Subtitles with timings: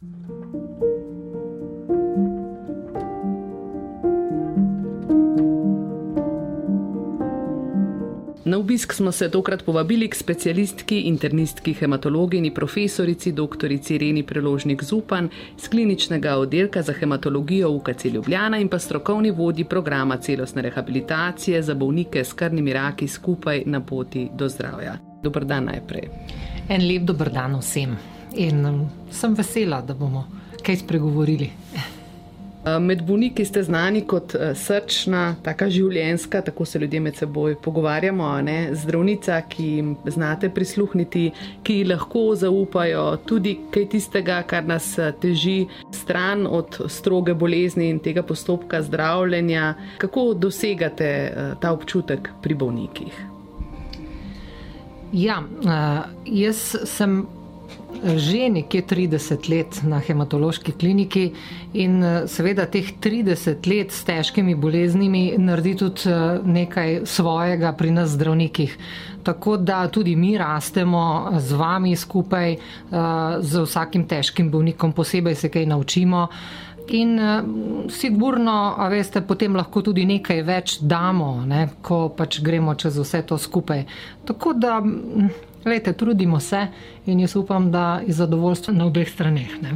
[0.00, 0.08] Na
[8.58, 13.72] obisk smo se tokrat povabili k specialistki, internistki, hematologini, profesorici dr.
[13.90, 20.16] Ireni Preložnik Zupan z kliničnega oddelka za hematologijo UKC Ljubljana in pa strokovni vodji programa
[20.16, 24.96] celostne rehabilitacije za bolnike s krvnimi raki skupaj na poti do zdravja.
[25.22, 26.08] Dobr dan najprej.
[26.68, 30.26] En lep dobr dan vsem in um, sem vesela, da bomo
[30.62, 31.50] kaj spregovorili.
[32.64, 37.54] Eh, med bolniki ste znani kot eh, srčna, tako življenska, tako se ljudje med seboj
[37.64, 38.26] pogovarjamo.
[38.44, 38.56] Ne?
[38.76, 41.30] Zdravnica, ki jim znate prisluhniti,
[41.64, 45.64] ki lahko zaupajo tudi kaj tistega, kar nas eh, teži
[45.96, 49.74] stran od stroge bolezni in tega postopka zdravljenja.
[50.04, 51.10] Kako dosegate
[51.60, 53.26] ta občutek pri bolnikih?
[55.12, 55.40] Ja,
[56.28, 57.22] jaz sem
[58.16, 61.32] že nekje 30 let na hematološki kliniki
[61.72, 67.90] in eh, seveda teh 30 let s težkimi boleznimi naredi tudi eh, nekaj svojega pri
[67.90, 68.78] nas zdravnikih.
[69.22, 72.58] Tako da tudi mi rastemo z vami skupaj, eh,
[73.40, 76.28] z vsakim težkim bolnikom, posebej se kaj naučimo.
[76.90, 77.20] In
[77.88, 83.20] sigurno, a veste, potem lahko tudi nekaj več damo, ne, ko pač gremo čez vse
[83.22, 83.84] to skupaj.
[84.26, 84.80] Tako da
[85.64, 86.66] Lejte, trudimo se
[87.06, 89.62] in jaz upam, da je zadovoljstvo na obeh straneh.
[89.62, 89.74] Ne?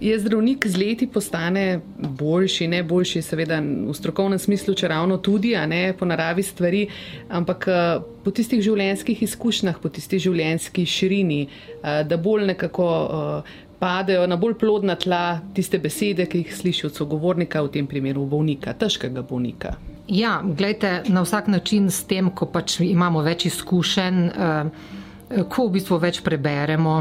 [0.00, 5.54] Je zdravnik z leti postane boljši, ne boljši, seveda v strokovnem smislu, če ravno tudi,
[5.56, 6.86] a ne po naravi stvari,
[7.28, 7.82] ampak eh,
[8.24, 14.36] po tistih življenjskih izkušnjah, po tisti življenjski širini, eh, da bolj nekako eh, padejo na
[14.36, 19.22] bolj plodna tla tiste besede, ki jih sliši od sogovornika, v tem primeru bolnika, težkega
[19.22, 19.74] bolnika.
[20.08, 24.20] Ja, gledajte, na vsak način s tem, ko pač imamo več izkušenj.
[24.28, 25.00] Uh,
[25.48, 26.96] ko v bistvu več preberemo,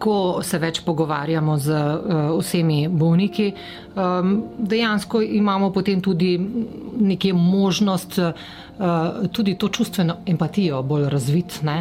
[0.00, 3.50] ko se več pogovarjamo z uh, vsemi bolniki,
[4.00, 8.30] um, dejansko imamo potem tudi nekje možnost uh,
[9.28, 11.74] tudi to čustveno empatijo bolj razvitne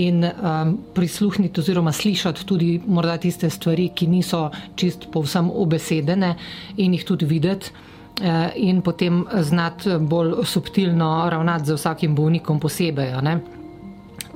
[0.00, 6.32] in um, prisluhniti oziroma slišati tudi morda tiste stvari, ki niso čist povsem obesedene
[6.76, 7.84] in jih tudi videti.
[8.64, 13.12] In potem znati bolj subtilno ravnati z vsakim bolnikom posebej.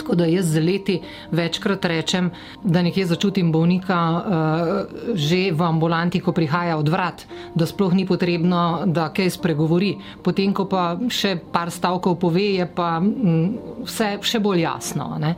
[0.00, 1.00] Tako da jaz z leti
[1.30, 2.30] večkrat rečem,
[2.64, 8.06] da nekje začutim bolnika uh, že v ambulanti, ko prihaja od vrat, da sploh ni
[8.08, 9.98] potrebno, da kaj spregovori.
[10.24, 15.10] Potem, ko pa še par stavkov pove, je pa mm, vse še bolj jasno.
[15.20, 15.34] Ne?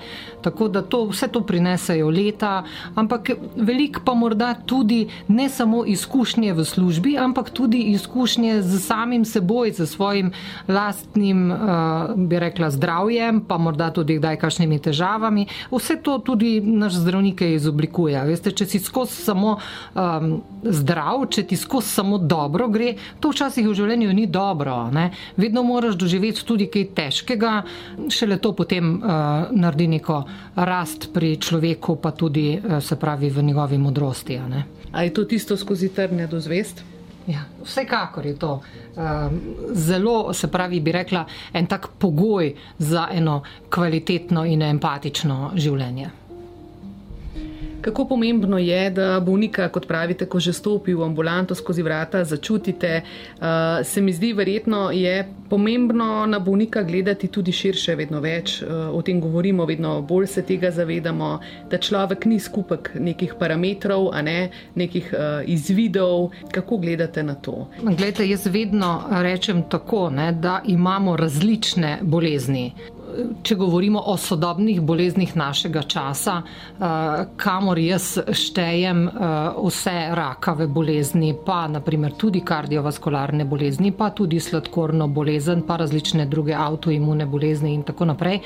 [0.47, 2.63] Tako da to, vse to prinesejo leta,
[2.95, 9.27] ampak velik pa morda tudi ne samo izkušnje v službi, ampak tudi izkušnje z samim
[9.27, 10.31] seboj, z svojim
[10.71, 15.47] lastnim, uh, bi rekla, zdravjem, pa morda tudi kdaj kaj kakšnimi težavami.
[15.73, 18.21] Vse to tudi naš zdravnike izoblikuje.
[18.29, 23.65] Veste, če si skozi samo um, zdrav, če ti skozi samo dobro gre, to včasih
[23.65, 24.91] v življenju ni dobro.
[24.93, 25.09] Ne?
[25.41, 27.55] Vedno moraš doživeti tudi kaj težkega,
[28.13, 30.21] šele to potem uh, naredi neko
[30.57, 34.41] rast pri človeku, pa tudi uh, se pravi v njegovi modrosti.
[34.93, 36.92] Ali je to tisto skozi trnje do zvest?
[37.27, 38.63] Ja, vsekakor je to
[38.97, 39.41] um,
[39.73, 46.11] zelo, se pravi, bi rekla, en tak pogoj za eno kvalitetno in empatično življenje.
[47.83, 53.03] Kako pomembno je, da bolnika, kot pravite, ko že stopi v ambulanto skozi vrata, začutite.
[53.03, 58.63] Uh, se mi zdi, verjetno je pomembno na bolnika gledati tudi širše, vedno več.
[58.63, 61.33] Uh, o tem govorimo, vedno bolj se tega zavedamo,
[61.71, 66.31] da človek ni skupek nekih parametrov, a ne nekih uh, izvidov.
[66.55, 67.67] Kako gledate na to?
[67.83, 72.71] Glede, jaz vedno rečem tako, ne, da imamo različne bolezni
[73.43, 79.13] če govorimo o sodobnih boleznih našega časa, eh, kamor jaz štejem eh,
[79.67, 86.55] vse rakave bolezni, pa naprimer tudi kardiovaskularne bolezni, pa tudi sladkorno bolezen, pa različne druge
[86.55, 88.41] avtoimune bolezni in tako naprej.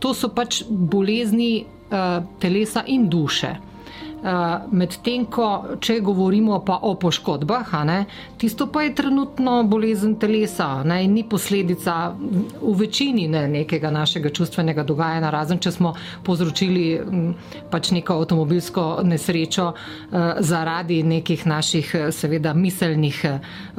[0.00, 3.54] To so pač bolezni eh, telesa in duše.
[4.24, 7.98] Medtem ko, če govorimo pa o poškodbah, ne,
[8.40, 14.32] tisto pa je trenutno bolezen telesa ne, in ni posledica v večini ne, nekega našega
[14.32, 15.92] čustvenega dogajanja, razen če smo
[16.24, 16.86] povzročili
[17.70, 19.70] pač neko avtomobilsko nesrečo
[20.40, 23.22] zaradi nekih naših, seveda, miselnih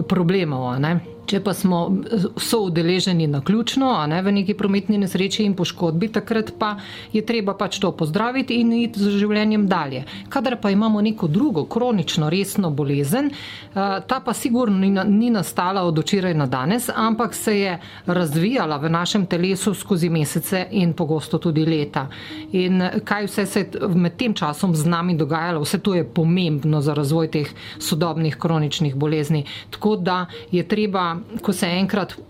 [0.06, 0.76] problemov.
[0.80, 1.15] Ne.
[1.26, 1.80] Če pa smo
[2.38, 6.76] so udeleženi na ključno, a ne v neki prometni nesreči in poškodbi, takrat pa
[7.14, 10.04] je treba pač to pozdraviti in iti z življenjem dalje.
[10.30, 13.32] Kadar pa imamo neko drugo kronično resno bolezen,
[13.74, 19.26] ta pa sigurno ni nastala od včeraj na danes, ampak se je razvijala v našem
[19.26, 22.08] telesu skozi mesece in pogosto tudi leta.
[22.52, 26.82] In kaj vse se je med tem časom z nami dogajalo, vse to je pomembno
[26.82, 27.50] za razvoj teh
[27.80, 29.46] sodobnih kroničnih bolezni.
[29.70, 32.24] Tako da je treba ko se enkrat uh,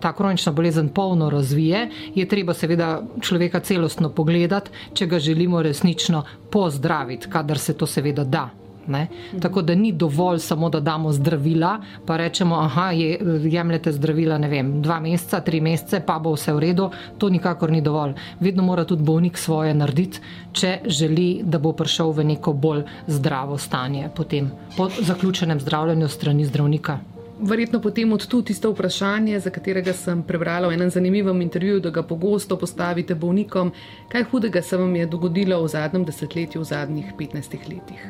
[0.00, 6.24] ta kronična bolezen polno razvije, je treba seveda človeka celostno pogledati, če ga želimo resnično
[6.50, 8.48] pozdraviti, kadar se to seveda da.
[8.88, 9.06] Ne?
[9.40, 14.48] Tako da ni dovolj samo, da damo zdravila, pa rečemo, aha, je, jemljete zdravila, ne
[14.48, 16.88] vem, dva meseca, tri mesece, pa bo vse v redu.
[17.18, 18.14] To nikakor ni dovolj.
[18.40, 23.58] Vedno mora tudi bolnik svoje narediti, če želi, da bo prišel v neko bolj zdravo
[23.58, 26.98] stanje potem, po zaključenem zdravljenju strani zdravnika
[27.40, 31.90] verjetno potem od tu tisto vprašanje, za katerega sem prebrala v enem zanimivem intervjuju, da
[31.90, 33.72] ga pogosto postavite bolnikom.
[34.08, 38.08] Kaj hudega se vam je dogodilo v zadnjem desetletju, v zadnjih 15 letih?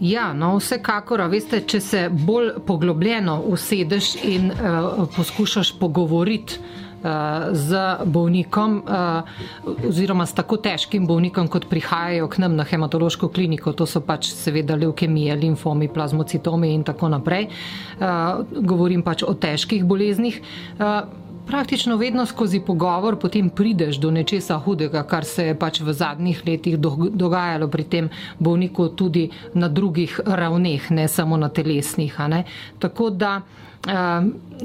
[0.00, 6.58] Ja, no, vsekakor, veste, če se bolj poglobljeno usedeš in uh, poskušaš pogovoriti
[7.52, 9.22] z bolnikom, eh,
[9.88, 13.72] oziroma s tako težkim bolnikom, kot prihajajo k nam na hematološko kliniko.
[13.72, 17.44] To so pač seveda leukemije, limfomi, plazmocitomi in tako naprej.
[17.44, 18.06] Eh,
[18.60, 20.40] govorim pač o težkih boleznih.
[20.80, 21.02] Eh,
[21.46, 26.42] praktično vedno skozi pogovor potem prideš do nečesa hudega, kar se je pač v zadnjih
[26.46, 26.78] letih
[27.12, 32.16] dogajalo pri tem bolniku tudi na drugih ravneh, ne samo na telesnih.
[32.78, 33.42] Tako da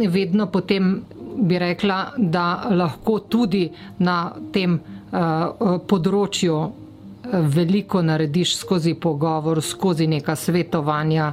[0.09, 1.01] vedno potem
[1.39, 3.69] bi rekla, da lahko tudi
[3.99, 4.17] na
[4.53, 4.79] tem
[5.87, 6.78] področju eh,
[7.31, 11.31] veliko narediš skozi pogovor, skozi neka svetovanja,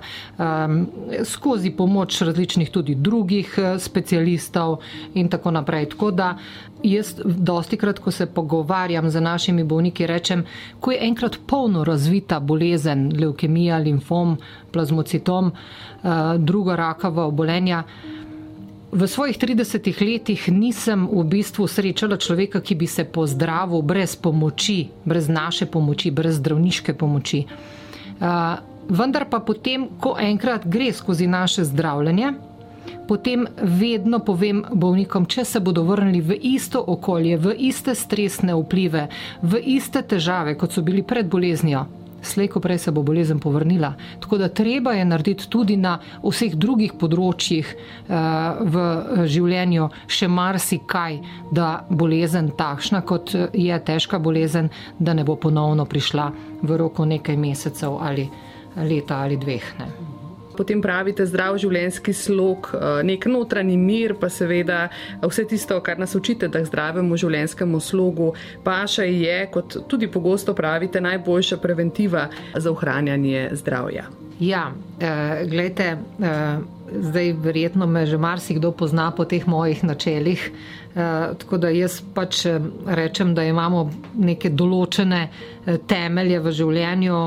[1.24, 4.78] skozi pomoč različnih tudi drugih specialistov
[5.14, 5.88] in tako naprej.
[5.88, 6.36] Tako da
[6.82, 10.44] jaz dosti krat, ko se pogovarjam z našimi bolniki, rečem,
[10.80, 14.36] ko je enkrat polno razvita bolezen, leukemija, limfom,
[14.72, 17.82] plazmocitom, uh, druga rakava obolenja,
[18.92, 24.86] V svojih 30 letih nisem v bistvu srečala človeka, ki bi se pozdravil brez pomoči,
[25.02, 27.42] brez naše pomoči, brez zdravniške pomoči.
[28.16, 32.32] Uh, vendar pa potem, ko enkrat gre skozi naše zdravljenje,
[33.10, 39.08] potem vedno povem bolnikom, če se bodo vrnili v isto okolje, v iste stresne vplive,
[39.42, 41.86] v iste težave, kot so bili pred boleznijo,
[42.26, 43.94] slejko prej se bo bolezen povrnila.
[44.20, 48.86] Tako da treba je narediti tudi na vseh drugih področjih uh, v
[49.30, 51.20] življenju še marsikaj,
[51.52, 56.30] da bolezen takšna, kot je težka bolezen, da ne bo ponovno prišla
[56.62, 58.28] v roku nekaj mesecev ali
[58.76, 59.72] leta ali dveh.
[59.78, 60.05] Ne
[60.56, 65.98] potem pravite zdrav življenjski slog, eh, nek notranji mir, pa seveda eh, vse tisto, kar
[65.98, 68.32] nas učite, da zdravemu življenjskemu slogu
[68.64, 74.06] paša je, kot tudi pogosto pravite, najboljša preventiva za ohranjanje zdravja.
[74.40, 76.58] Ja, eh, gledajte, eh,
[76.92, 80.50] zdaj verjetno me že marsikdo pozna po teh mojih načelih.
[80.96, 83.82] Eh, tako da jaz pač eh, rečem, da imamo
[84.16, 87.18] neke določene eh, temelje v življenju,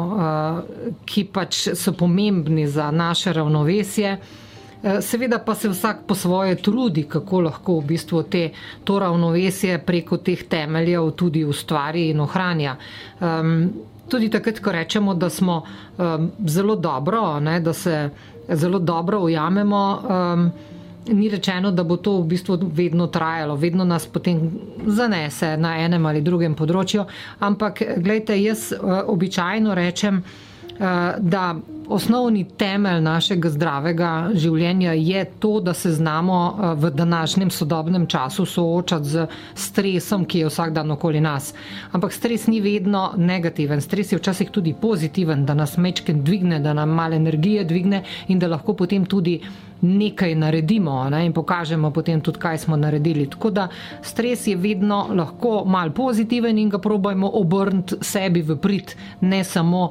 [1.05, 4.17] ki pač so pomembni za naše ravnovesje.
[5.03, 8.45] Seveda pa se vsak po svoje trudi, kako lahko v bistvu te,
[8.88, 12.77] to ravnovesje preko teh temeljev tudi ustvari in ohranja.
[13.19, 13.67] Um,
[14.10, 17.98] tudi takrat, ko rečemo, da smo um, zelo dobro, ne, da se
[18.56, 20.51] zelo dobro ujamemo, um,
[21.08, 24.51] ni rečeno, da bo to v bistvu vedno trajalo, vedno nas potem
[24.86, 27.06] zanese na enem ali drugem področju.
[27.39, 30.49] Ampak, gledajte, jaz uh, običajno rečem, uh,
[31.19, 31.55] da
[31.89, 38.45] osnovni temelj našega zdravega življenja je to, da se znamo eh, v današnjem sodobnem času
[38.45, 41.53] soočati z stresom, ki je vsak dan okoli nas.
[41.91, 46.74] Ampak stres ni vedno negativen, stres je včasih tudi pozitiven, da nas mečken dvigne, da
[46.74, 49.39] nam malo energije dvigne in da lahko potem tudi
[49.81, 53.29] nekaj naredimo ne, in pokažemo potem tudi, kaj smo naredili.
[53.29, 53.67] Tako da
[54.01, 59.89] stres je vedno lahko mal pozitiven in ga probojmo obrniti sebi v prid, ne samo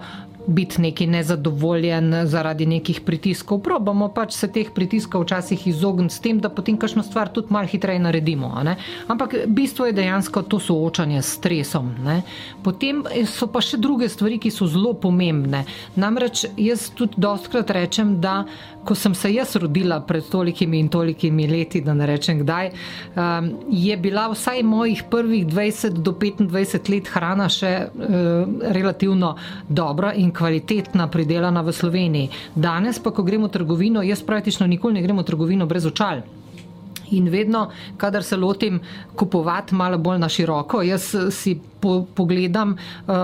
[0.49, 3.61] biti neki nezadovoljen zaradi nekih pritiskov.
[3.61, 7.69] Probamo pač se teh pritiskov včasih izogniti s tem, da potem kakšno stvar tudi malo
[7.69, 8.55] hitreje naredimo.
[9.09, 11.93] Ampak bistvo je dejansko to soočanje s stresom.
[12.05, 12.23] Ne?
[12.65, 15.65] Potem so pa še druge stvari, ki so zelo pomembne.
[15.97, 18.45] Namreč jaz tudi dostkrat rečem, da
[18.89, 23.51] ko sem se jaz rodila pred tolikimi in tolikimi leti, da ne rečem kdaj, um,
[23.69, 29.35] je bila vsaj mojih prvih 20 do 25 let hrana še uh, relativno
[29.69, 32.33] dobra in kvalitetna, pridelana v Sloveniji.
[32.55, 36.25] Danes pa, ko gremo v trgovino, jaz praktično nikoli ne gremo v trgovino brez očal.
[37.11, 38.81] In vedno, kadar se lotim
[39.17, 43.15] kupovati malo bolj na široko, jaz si po, pogledam uh,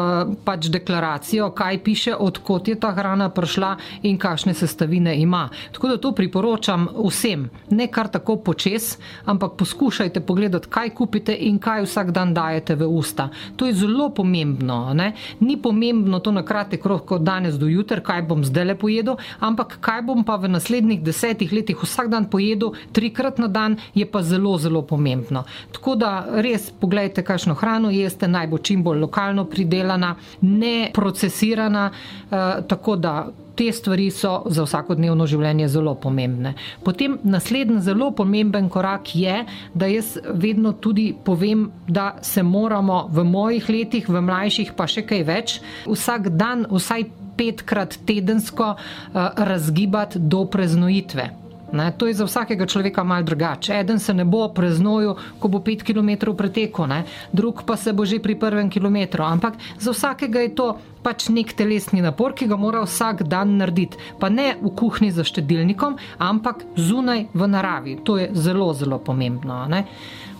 [0.45, 5.49] pač deklaracijo, kaj piše, odkot je ta hrana prišla in kakšne sestavine ima.
[5.73, 11.59] Tako da to priporočam vsem, ne kar tako počes, ampak poskušajte pogledati, kaj kupite in
[11.59, 13.29] kaj vsak dan dajete v usta.
[13.57, 14.95] To je zelo pomembno.
[14.95, 15.12] Ne?
[15.41, 19.19] Ni pomembno to na kratek rok, kot danes do jutra, kaj bom zdaj le pojedel,
[19.41, 24.07] ampak kaj bom pa v naslednjih desetih letih vsak dan pojedel, trikrat na dan, je
[24.07, 25.45] pa zelo, zelo pomembno.
[25.73, 28.28] Tako da res pogledajte, kakšno hrano jeste.
[28.28, 33.14] Naj bo čim bolj lokalno pridelana, ne procesirana, eh, tako da
[33.54, 36.54] te stvari so za vsakodnevno življenje zelo pomembne.
[36.85, 43.25] Potem naslednji zelo pomemben korak je, da jaz vedno tudi povem, da se moramo v
[43.25, 47.07] mojih letih, v mlajših pa še kaj več, vsak dan vsaj
[47.38, 51.44] petkrat tedensko eh, razgibati do preznojitve.
[51.75, 53.75] Ne, to je za vsakega človeka mal drugače.
[53.81, 57.02] Eden se ne bo preznojil, ko bo pet km pretekel, ne,
[57.33, 59.25] drug pa se bo že pri prvem kilometru.
[59.26, 60.69] Ampak za vsakega je to
[61.02, 63.99] pač nek telesni napor, ki ga mora vsak dan narediti.
[64.19, 67.99] Pa ne v kuhinji za štedilnikom, ampak zunaj v naravi.
[68.07, 69.66] To je zelo, zelo pomembno.
[69.69, 69.85] Ne.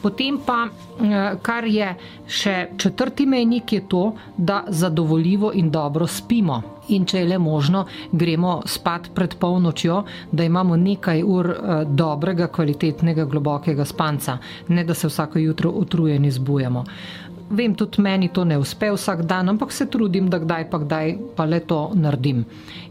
[0.05, 1.97] Potem pa, eh, kar je
[2.29, 6.74] še četrti mejnik, je to, da zadovoljivo in dobro spimo.
[6.89, 12.49] In če je le možno, gremo spat pred polnočjo, da imamo nekaj ur eh, dobrega,
[12.49, 14.39] kvalitetnega, globokega spanca,
[14.69, 16.85] ne da se vsako jutro utrujeni zbujamo.
[17.51, 21.17] Vem, tudi meni to ne uspe vsak dan, ampak se trudim, da kdaj pa kdaj
[21.37, 22.45] pa le to naredim.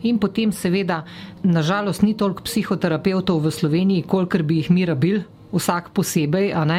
[0.04, 1.04] In potem, seveda,
[1.44, 5.24] nažalost, ni toliko psihoterapeutov v Sloveniji, kolikor bi jih mi rabili
[5.54, 6.74] vsak posebej, uh,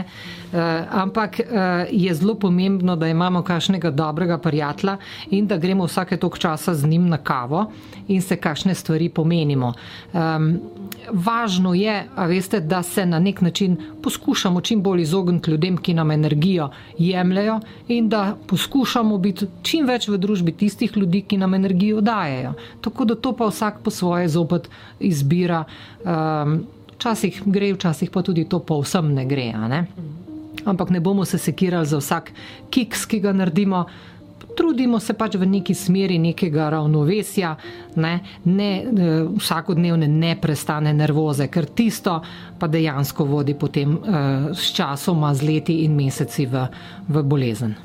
[0.90, 1.46] ampak uh,
[1.90, 4.96] je zelo pomembno, da imamo kakšnega dobrega prijatelja
[5.30, 7.66] in da gremo vsake tok časa z njim na kavo
[8.08, 9.72] in se kakšne stvari pomenimo.
[10.12, 10.60] Um,
[11.12, 11.94] važno je,
[12.28, 17.60] veste, da se na nek način poskušamo čim bolj izogniti ljudem, ki nam energijo jemljajo
[17.88, 22.54] in da poskušamo biti čim več v družbi tistih ljudi, ki nam energijo dajejo.
[22.80, 24.68] Tako da to pa vsak po svoje zopet
[25.00, 25.64] izbira.
[26.04, 26.64] Um,
[27.04, 29.52] Včasih gre, včasih pa tudi to povsem ne gre.
[29.68, 29.84] Ne?
[30.64, 32.32] Ampak ne bomo se sekirali za vsak
[32.72, 33.84] kiks, ki ga naredimo.
[34.56, 37.56] Trudimo se pač v neki smeri nekega ravnovesja,
[38.00, 42.22] ne, ne eh, vsakodnevne neprestane nervoze, ker tisto
[42.58, 46.68] pa dejansko vodi potem uh, s časoma, z leti in meseci v,
[47.08, 47.76] v bolezen.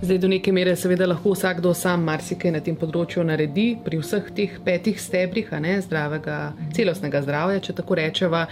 [0.00, 4.28] Zdaj, do neke mere, seveda, lahko vsakdo sam marsikaj na tem področju naredi, pri vseh
[4.30, 6.36] teh petih stebrih, ne, zdravega,
[6.76, 8.44] celostnega zdravja, če tako rečemo.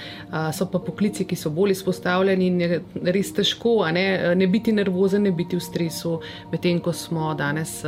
[0.56, 2.80] So pa poklici, ki so bolj izpostavljeni in je
[3.14, 6.16] res težko ne, ne biti nervozen, ne biti v stresu,
[6.50, 7.78] medtem ko smo danes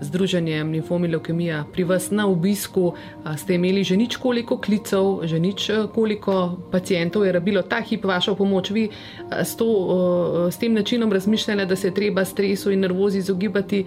[0.00, 2.94] združenjem Linfomi Leukemija pri vas na obisku,
[3.36, 8.34] ste imeli že nič koliko klicev, že nič koliko pacijentov je rabilo ta hip vašo
[8.36, 8.70] pomoč.
[8.70, 8.88] Vi
[9.30, 9.68] s, to,
[10.48, 13.84] s tem načinom razmišljanja, da se je treba stresu in nervozi izogibati,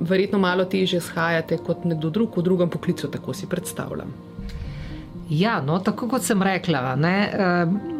[0.00, 4.12] verjetno malo teže shajate kot nekdo drug v drugem poklicu, tako si predstavljam.
[5.30, 7.14] Ja, no, tako kot sem rekla, ne,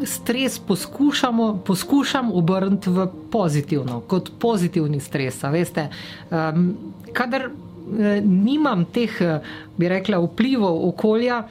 [0.06, 5.38] stres poskušamo, poskušam obrniti v pozitivno, kot pozitivni stres.
[5.52, 5.86] Veste,
[7.12, 9.14] kadar e, nimam teh,
[9.78, 11.44] bi rekla, vplivov okolja,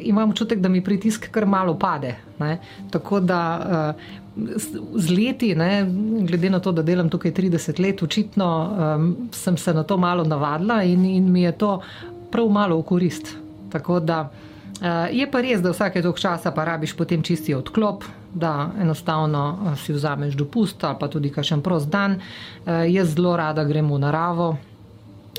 [0.00, 2.14] imam občutek, da mi pritisk kar malo pade.
[2.40, 2.58] Ne.
[2.90, 3.42] Tako da
[4.94, 5.86] z leti, ne,
[6.28, 8.48] glede na to, da delam tukaj 30 let, očitno
[9.32, 11.80] sem se na to malo navadila in, in mi je to
[12.30, 13.34] prav malo v korist.
[13.72, 14.28] Tako da.
[14.78, 19.42] Uh, je pa res, da vsake toliko časa pa rabiš potem čisti odklop, da enostavno
[19.50, 22.14] uh, si vzameš dopust ali pa tudi kakšen prost dan.
[22.14, 24.52] Uh, jaz zelo rada grem v naravo,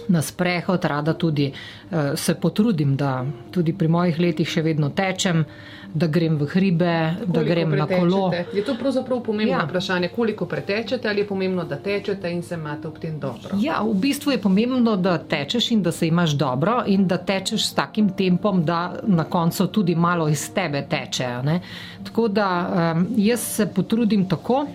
[0.09, 5.45] na sprehod, rada tudi uh, se potrudim, da tudi pri mojih letih še vedno tečem.
[5.89, 7.95] Da grem v hribe, koliko da grem pretečete?
[7.95, 8.33] na kolo.
[8.53, 9.63] Je to pravzaprav pomembno ja.
[9.65, 13.57] vprašanje, koliko pretečete ali je pomembno, da tečete in se imate ob tem dobro?
[13.57, 17.71] Ja, v bistvu je pomembno, da tečeš in da se imaš dobro in da tečeš
[17.71, 21.31] s takim tempom, da na koncu tudi malo iz tebe teče.
[21.43, 21.59] Ne?
[22.05, 22.49] Tako da
[22.93, 24.67] um, jaz se potrudim tako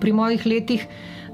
[0.00, 0.86] pri mojih letih,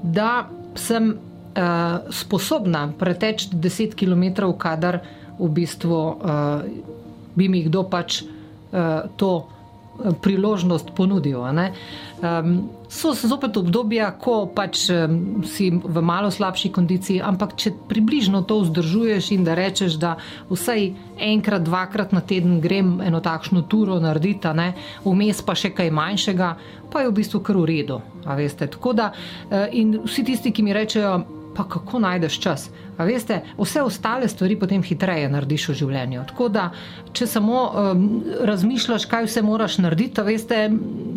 [0.03, 1.13] da sem
[1.53, 5.01] uh, sposobna preteči 10 km, kadar
[5.39, 6.65] v bistvu uh,
[7.35, 9.53] bi mi kdo pač uh, to
[10.21, 11.43] priložnost ponudil.
[11.43, 18.41] Um, so zopet obdobja, ko pač um, si v malo slabši kondiciji, ampak če približno
[18.47, 20.15] to vzdržuješ in da rečeš, da
[20.49, 24.49] vsaj enkrat, dvakrat na teden grem eno takšno turo narediti,
[25.05, 26.49] vmes pa še kaj manjšega,
[26.89, 28.01] pa je v bistvu kar v redu.
[28.23, 32.69] Tako da uh, in vsi tisti, ki mi rečejo, pa kako najdeš čas.
[32.97, 36.23] Veste, vse ostale stvari potem hitreje narediš v življenju.
[36.29, 36.69] Tako da,
[37.13, 38.07] če samo um,
[38.45, 40.63] razmišljaš, kaj vse moraš narediti, veste,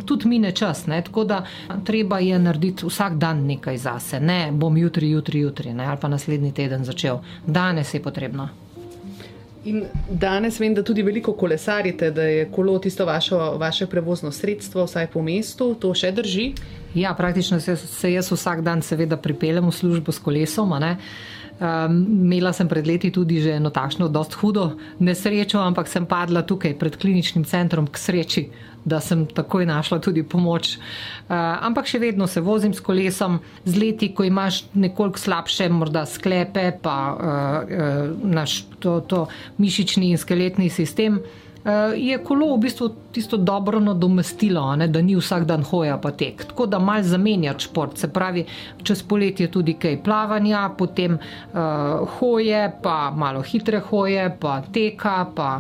[0.09, 0.87] tudi mine čas.
[0.87, 1.03] Ne?
[1.05, 1.43] Tako da,
[1.85, 4.21] treba je narediti vsak dan nekaj zase.
[4.21, 5.87] Ne bom jutri, jutri, jutri ne?
[5.87, 7.21] ali pa naslednji teden začel.
[7.47, 8.49] Danes je potrebno.
[9.67, 14.85] In danes vem, da tudi veliko kolesarite, da je kolo tisto vašo, vaše prevozno sredstvo,
[14.87, 15.73] vsaj po mestu.
[15.83, 16.53] To še drži?
[16.95, 20.77] Ja, praktično se, se jaz vsak dan, seveda, pripeljem v službo s kolesom.
[20.77, 24.67] Um, imela sem pred leti tudi že eno takšno, dosta hudo
[25.01, 28.43] nesrečo, ampak sem padla tukaj pred kliničnim centrom k sreči,
[28.87, 30.77] da sem takoj našla tudi pomoč.
[30.77, 31.35] Uh,
[31.67, 36.71] ampak še vedno se vozim s kolesom, z leti, ko imaš nekoliko slabše, morda sklepe,
[36.83, 37.19] pa uh,
[37.67, 39.27] uh, naš to, to
[39.59, 41.19] mišični in skeletni sistem.
[41.19, 41.46] Eh,
[41.97, 46.45] je kolo v bistvu tisto dobro nadomestilo, ne, da ni vsak dan hoja pa tek.
[46.45, 48.45] Tako da mal zamenjati šport, se pravi,
[48.83, 55.51] čez poletje tudi kaj plavanja, potem uh, hoje, pa malo hitre hoje, pa teka, pa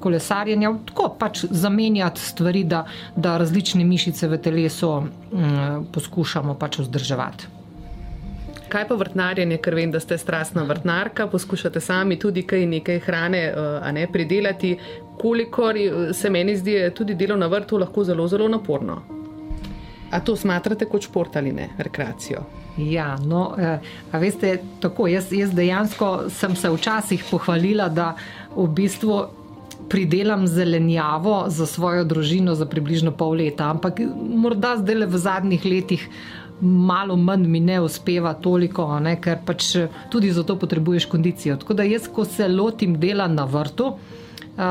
[0.00, 0.74] kolesarjenja.
[0.92, 2.84] Tako pač zamenjati stvari, da,
[3.16, 7.55] da različne mišice v telesu um, poskušamo pač vzdrževati.
[8.76, 13.40] Kaj pa vrtnarjenje, ker vem, da ste strastna vrtnarka, poskušate sami tudi kaj nekaj hrane
[13.48, 14.74] uh, ne, pridelati,
[15.16, 15.78] kolikor
[16.12, 18.98] se meni zdi, je tudi delo na vrtu lahko zelo, zelo naporno.
[20.10, 22.44] A to smatrate kot šport ali ne, rekreacijo?
[22.76, 23.80] Ja, no, eh,
[24.12, 28.12] a veste, tako jaz, jaz dejansko sem se včasih pohvalila, da
[28.52, 29.22] v bistvu
[29.88, 35.64] pridelam zelenjavo za svojo družino za približno pol leta, ampak morda zdaj le v zadnjih
[35.64, 36.10] letih
[36.60, 39.72] malo manj mi ne uspeva toliko, ne, ker pač
[40.10, 41.56] tudi za to potrebuješ kondicijo.
[41.56, 43.92] Tako da jaz, ko se lotim dela na vrtu,
[44.56, 44.62] Uh,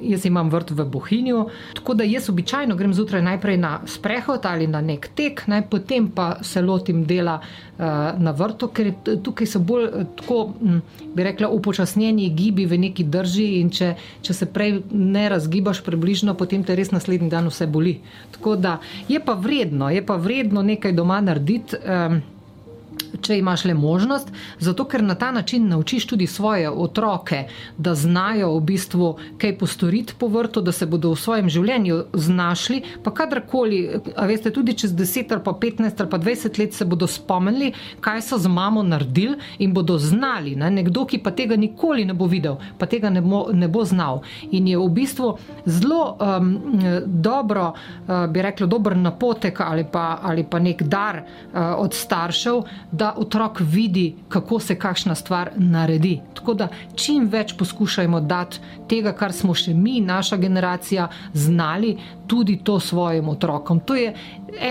[0.00, 1.42] jaz imam vrt v Bohinju,
[1.76, 6.06] tako da jaz običajno grem zjutraj najprej na sprehod ali na nek tek, naj potem
[6.08, 7.84] pa se lotim dela uh,
[8.16, 10.80] na vrtu, ker tukaj so bolj tako, m,
[11.14, 13.92] bi rekla, upočasnjeni gibi v neki drži in če,
[14.24, 17.98] če se prej ne razgibaš približno, potem te res naslednji dan vse boli.
[18.38, 21.76] Tako da je pa vredno, je pa vredno nekaj doma narediti.
[21.84, 22.22] Um,
[23.20, 27.44] če imaš le možnost, zato ker na ta način naučiš tudi svoje otroke,
[27.76, 32.82] da znajo v bistvu kaj postoriti po vrtu, da se bodo v svojem življenju znašli,
[33.02, 33.82] pa kadarkoli,
[34.16, 37.72] a veste, tudi čez 10 ali pa 15 ali pa 20 let se bodo spomnili,
[38.00, 40.56] kaj so z mamo naredili in bodo znali.
[40.56, 40.70] Ne?
[40.70, 44.22] Nekdo, ki pa tega nikoli ne bo videl, pa tega ne bo, ne bo znal.
[44.50, 45.32] In je v bistvu
[45.66, 46.52] zelo um,
[47.06, 52.62] dobro, uh, bi rekla, dober napotek ali pa, ali pa nek dar uh, od staršev,
[53.02, 56.20] da otrok vidi, kako se kakšna stvar naredi.
[56.34, 61.96] Tako da čim več poskušajmo dati tega, kar smo še mi, naša generacija, znali,
[62.30, 63.80] tudi to svojim otrokom.
[63.90, 64.14] To je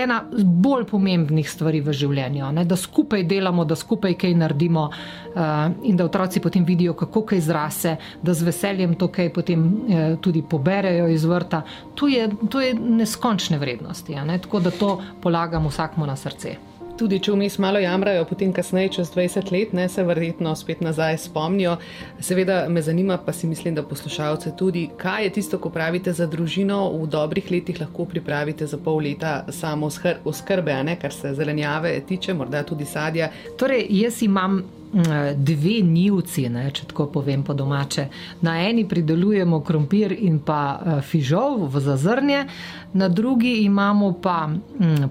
[0.00, 0.22] ena
[0.64, 2.64] bolj pomembnih stvari v življenju, ne?
[2.64, 5.52] da skupaj delamo, da skupaj kaj naredimo uh,
[5.84, 10.02] in da otroci potem vidijo, kako kaj zrase, da z veseljem to kaj potem uh,
[10.24, 11.64] tudi poberejo iz vrta.
[12.00, 14.40] To je, to je neskončne vrednosti, ne?
[14.40, 19.12] tako da to polagam vsakmu na srce tudi če vmes malo jamrajo, potem kasneje, čez
[19.14, 21.76] 20 let, ne, se verjetno spet nazaj spomnijo.
[22.20, 26.26] Seveda me zanima, pa si mislim, da poslušalce tudi, kaj je tisto, ko pravite za
[26.26, 29.90] družino, v dobrih letih lahko pripravite za pol leta samo
[30.24, 33.30] oskrbe, kar se zelenjave tiče, morda tudi sadja.
[33.58, 34.62] Torej, jaz imam
[35.36, 38.06] dve nivci, ne, če tako povem po domače.
[38.44, 42.42] Na eni pridelujemo krompir in pa eh, fižol v zazrnje,
[42.92, 44.50] na drugi imamo pa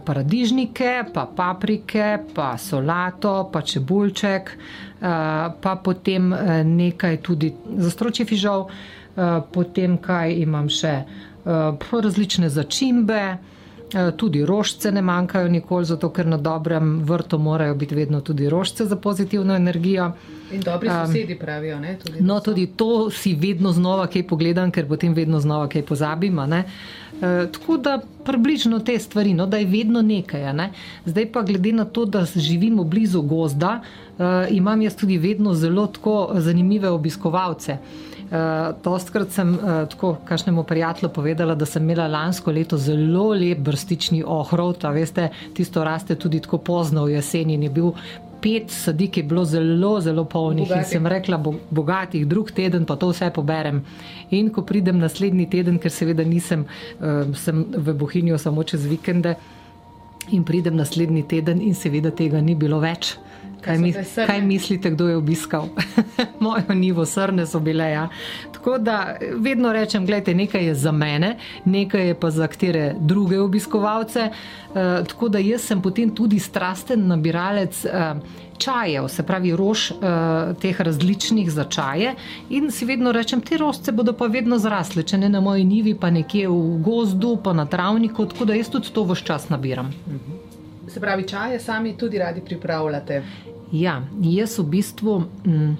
[0.06, 5.08] paradižnike, pa paprike, pa solato, pa čebulček, eh,
[5.62, 8.67] pa potem eh, nekaj tudi za stročji fižol,
[9.52, 10.91] potem kaj imam še
[11.44, 13.24] različne začimbe.
[13.93, 18.49] Eh, tudi rožce ne manjkajo nikoli, zato ker na dobrem vrtu morajo biti vedno tudi
[18.49, 20.12] rožce za pozitivno energijo.
[20.51, 21.80] In dobri sosedi pravijo.
[21.80, 25.84] Ne, tudi no, tudi to si vedno znova kaj pogledam, ker potem vedno znova kaj
[25.84, 26.39] pozabim.
[26.39, 26.63] E,
[27.51, 30.54] tako da približno te stvari, no, da je vedno nekaj.
[30.54, 30.71] Ne.
[31.06, 35.89] Zdaj pa glede na to, da živimo blizu gozda, e, imam jaz tudi vedno zelo
[36.34, 37.77] zanimive obiskovalce.
[38.32, 38.38] Uh,
[38.84, 44.24] Dostkrat sem uh, tako kažnemu prijatelju povedala, da sem imela lansko leto zelo lep brstični
[44.24, 47.91] ohrov, a veste, tisto raste tudi tako pozno v jeseni in je bil
[48.41, 50.80] pet sadik je bilo zelo, zelo polnih Bogati.
[50.80, 53.84] in sem rekla, bo, bogatih, drug teden pa to vse poberem.
[54.30, 57.28] In ko pridem naslednji teden, ker seveda nisem uh,
[57.78, 59.36] v Bohinju samo čez vikende,
[60.30, 63.17] in pridem naslednji teden in seveda tega ni bilo več.
[63.62, 65.67] Kaj, mis, kaj mislite, kdo je obiskal?
[66.39, 67.91] Mojo nivo srne so bile.
[67.91, 68.08] Ja.
[68.52, 73.39] Tako da vedno rečem, gledajte, nekaj je za mene, nekaj je pa za katere druge
[73.39, 74.30] obiskovalce.
[74.30, 74.76] Uh,
[75.08, 77.86] tako da jaz sem potem tudi strasten nabiralec.
[77.86, 79.97] Uh, čajev, se pravi rož uh,
[80.62, 82.15] teh različnih za čaje.
[82.50, 85.95] In si vedno rečem, te rožce bodo pa vedno zrasle, če ne na moji nivi,
[85.97, 89.93] pa nekje v gozdu, pa na travniku, tako da jaz tudi to vse čas nabiram.
[90.91, 93.23] Se pravi, čaje sami tudi radi pripravljate.
[93.71, 95.19] Ja, jaz v bistvu.
[95.45, 95.77] Mm,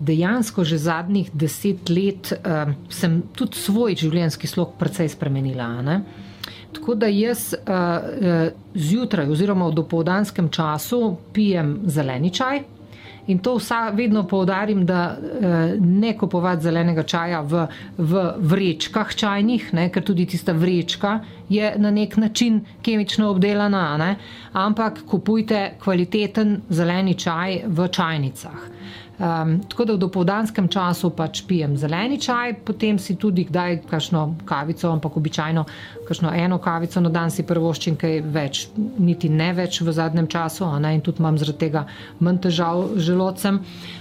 [0.00, 5.82] Dejansko že zadnjih deset let uh, sem tudi svoj življenjski slog precej spremenila.
[5.84, 5.96] Ne?
[6.72, 12.62] Tako da jaz uh, zjutraj oziroma v dopoldanskem času pijem zeleni čaj.
[13.30, 17.66] In to vsa, vedno poudarim, da eh, ne kupovati zelenega čaja v,
[17.98, 24.10] v vrečkah čajnih, ne, ker tudi tista vrečka je na nek način kemično obdelana, ne,
[24.52, 28.79] ampak kupujte kvaliteten zeleni čaj v čajnicah.
[29.20, 34.22] Um, tako da v dopoldanskem času pač pijem zeleni čaj, potem si tudi kdaj kakšno
[34.48, 35.64] kavico, ampak običajno
[36.08, 38.62] kakšno eno kavico na dan si prvoščim, kaj več,
[38.98, 41.84] niti ne več v zadnjem času, ne, in tudi imam zaradi tega
[42.18, 43.60] manj težav z želodcem.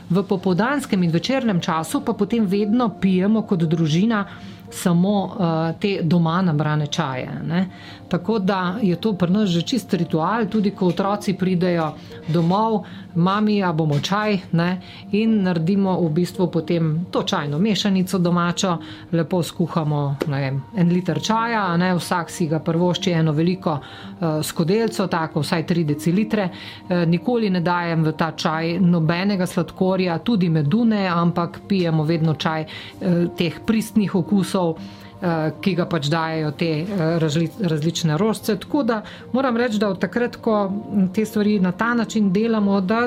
[0.09, 4.23] V popoldanskem in večernem času pa potem vedno pijemo kot družina
[4.71, 7.27] samo uh, te doma nabrane čaje.
[7.43, 7.65] Ne?
[8.09, 11.93] Tako da je to pri nas že čist ritual, tudi ko otroci pridejo
[12.27, 12.83] domov,
[13.15, 14.81] mami, a bomo čaj ne?
[15.11, 18.77] in naredimo v bistvu potem to čajno mešanico domačo,
[19.11, 21.93] lepo skuhamo vem, en liter čaja, ne?
[21.95, 26.49] vsak si ga prvošči eno veliko uh, skodelco, tako vsaj 3 decilitre.
[26.49, 32.65] Uh, nikoli ne dajem v ta čaj nobenega sladkorja, tudi medune, ampak pijemo vedno čaj
[32.65, 35.08] uh, teh pristnih okusov eh,
[35.61, 37.17] ki ga pač dajo te eh,
[37.59, 38.55] različne rožce.
[38.59, 39.01] Tako da
[39.33, 40.71] moram reči, da od takrat, ko
[41.13, 43.01] te stvari na ta način delamo, da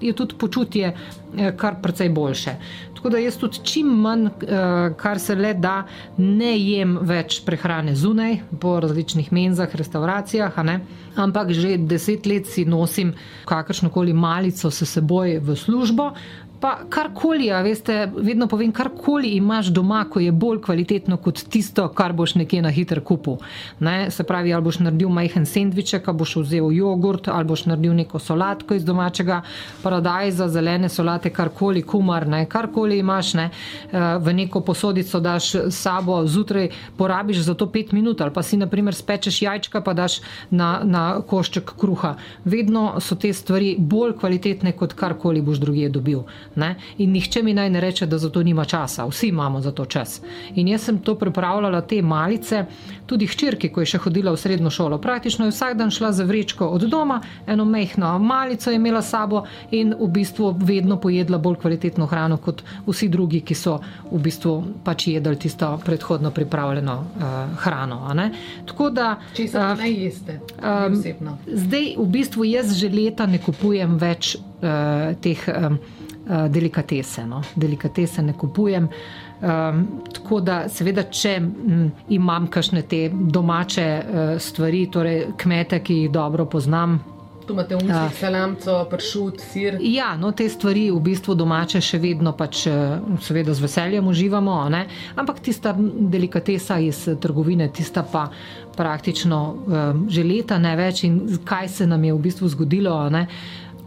[0.00, 2.56] je tudi počutje eh, kar precej boljše.
[2.94, 4.28] Tako da jaz tudi čim manj,
[4.96, 5.82] kar se le da,
[6.16, 10.60] ne jem več prehrane zunaj, po različnih menzah, restauracijah,
[11.16, 13.10] ampak že deset let si nosim
[13.44, 16.12] kakršno koli malico s seboj v službo,
[16.62, 21.88] pa karkoli, a veste, vedno povem, karkoli imaš doma, ko je bolj kvalitetno kot tisto,
[21.90, 23.34] kar boš nekje na hiter kupu.
[23.82, 24.10] Ne?
[24.14, 28.20] Se pravi, ali boš naredil majhen sendviček, ali boš vzel jogurt, ali boš naredil neko
[28.22, 29.40] solatko iz domačega
[29.82, 32.44] paradajza, zelene solate, karkoli, kumar, ne?
[32.46, 33.48] karkoli imaš, ne?
[33.50, 38.56] Eh, v neko posodico daš sabo, zjutraj porabiš za to pet minut, ali pa si
[38.56, 40.20] naprimer spečeš jajčka, pa daš
[40.50, 42.14] na, na košček kruha.
[42.44, 46.22] Vedno so te stvari bolj kvalitetne, kot karkoli boš drugje dobil.
[46.56, 46.74] Ne?
[46.98, 49.84] In nihče mi naj ne reče, da za to nima časa, vsi imamo za to
[49.84, 50.20] čas.
[50.54, 52.64] In jaz sem to pripravljala, te malice,
[53.06, 54.98] tudi hčerki, ko je še hodila v srednjo šolo.
[54.98, 59.44] Praktično je vsak dan šla za vrečko od doma, eno mehko malico je imela sabo
[59.70, 63.78] in v bistvu vedno pojedla bolj kvalitetno hrano kot vsi drugi, ki so
[64.10, 67.24] v bistvu pač jedli tisto predhodno pripravljeno uh,
[67.64, 68.00] hrano.
[68.66, 69.16] Tako da.
[69.36, 70.96] Če se uh, ne jeste, um,
[71.46, 75.48] zdaj v bistvu jaz že leta ne kupujem več uh, teh.
[75.48, 75.78] Um,
[76.48, 77.26] delikatese.
[77.26, 77.42] No.
[77.56, 78.88] Delikatese ne kupujem.
[79.42, 86.04] Um, tako da, seveda, če m, imam kakšne te domače uh, stvari, torej kmete, ki
[86.04, 87.00] jih dobro poznam.
[87.42, 89.80] Tu imate v mislih uh, salamco, pršut, sir.
[89.82, 92.68] Ja, no, te stvari v bistvu domače še vedno pač,
[93.26, 94.84] seveda, z veseljem uživamo, ne?
[95.18, 98.28] ampak tista delikatesa iz trgovine, tista pa
[98.76, 102.94] praktično um, že leta ne več in kaj se nam je v bistvu zgodilo.
[103.10, 103.26] Ne?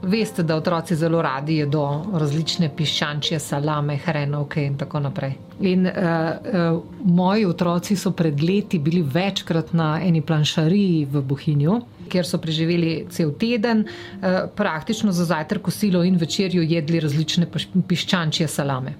[0.06, 1.82] Veste, da otroci zelo radi jedo
[2.14, 5.34] različne piščančje, salame, hrenovke in tako naprej.
[5.66, 11.80] In uh, uh, moji otroci so pred leti bili večkrat na eni planšariji v Bohinju,
[12.12, 17.50] kjer so preživeli cel teden, uh, praktično za zajtrk, kosilo in večerjo jedli različne
[17.88, 18.94] piščančje, salame.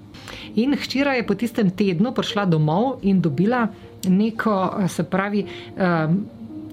[0.58, 3.68] In hčera je po tistem tednu prišla domov in dobila
[4.08, 4.56] neko,
[4.88, 6.16] se pravi, uh,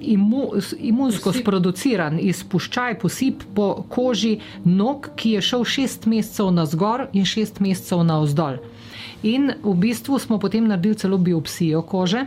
[0.03, 1.41] imu, imunsko posip.
[1.41, 7.59] sproduciran izpuščaj, posip po koži nog, ki je šel šest mesecev na zgor in šest
[7.59, 8.61] mesecev na vzdolj.
[9.23, 12.25] In v bistvu smo potem naredili celo biopsijo kože.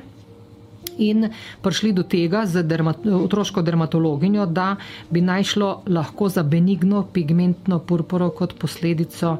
[0.98, 1.28] In
[1.60, 4.76] prišli do tega z dermat otroško dermatologinjo, da
[5.10, 9.36] bi naj šlo lahko za benigno pigmentno purpuro kot posledico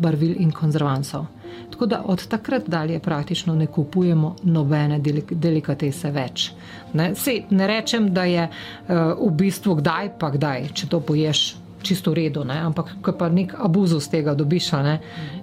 [0.00, 1.26] barvil in konzervansov.
[1.70, 4.98] Tako da od takrat dalje praktično ne kupujemo nobene
[5.30, 6.50] delikatese več.
[6.92, 11.44] Ne, Sej, ne rečem, da je uh, v bistvu kdaj pa kdaj, če to poješ
[11.82, 12.60] čisto v redu, ne?
[12.60, 15.00] ampak ko pa nek abuzus tega dobiš, ne?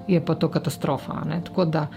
[0.08, 1.24] je pa to katastrofa.
[1.26, 1.42] Ne?
[1.46, 1.88] Tako da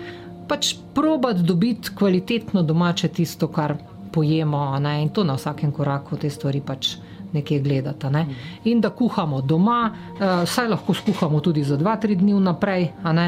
[0.49, 3.77] pač probati dobiti kvalitetno domače tisto, kar
[4.13, 5.03] pojemo ne?
[5.03, 6.97] in to na vsakem koraku te stvari pač
[7.33, 8.11] nekje gledati.
[8.11, 8.27] Ne?
[8.65, 13.21] In da kuhamo doma, uh, saj lahko skuhamo tudi za dva, tri dni vnaprej, uh,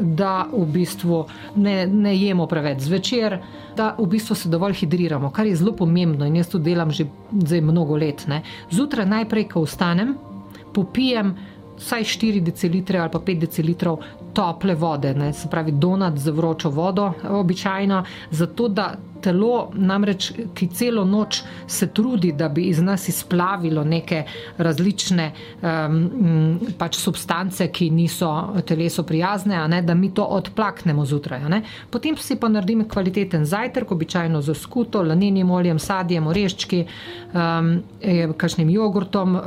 [0.00, 1.24] da v bistvu
[1.56, 3.38] ne, ne jemo preveč zvečer,
[3.76, 7.06] da v bistvu se dovolj hidriramo, kar je zelo pomembno in jaz to delam že
[7.32, 8.26] zdaj mnogo let.
[8.28, 8.42] Ne?
[8.70, 10.16] Zjutraj najprej, ko vstanem,
[10.74, 11.34] popijem.
[11.74, 13.98] Vsaj 4 decilitre ali pa 5 decilitrov
[14.34, 20.68] tople vode, ne, se pravi, donat z vročo vodo, običajno, zato da telo, namreč, ki
[20.74, 24.24] celo noč se trudi, da bi iz nas izplavilo neke
[24.58, 25.30] različne
[25.62, 28.30] um, pač substance, ki niso
[28.66, 31.44] telesu prijazne, ne, da mi to odplaknemo zjutraj.
[31.90, 36.84] Potem si pa naredim kvaliteten zajtrk, običajno z skuto, lanenim oljem, sadjem, oreščki,
[37.32, 37.74] um,
[38.36, 39.44] kakšnim jogurtom uh,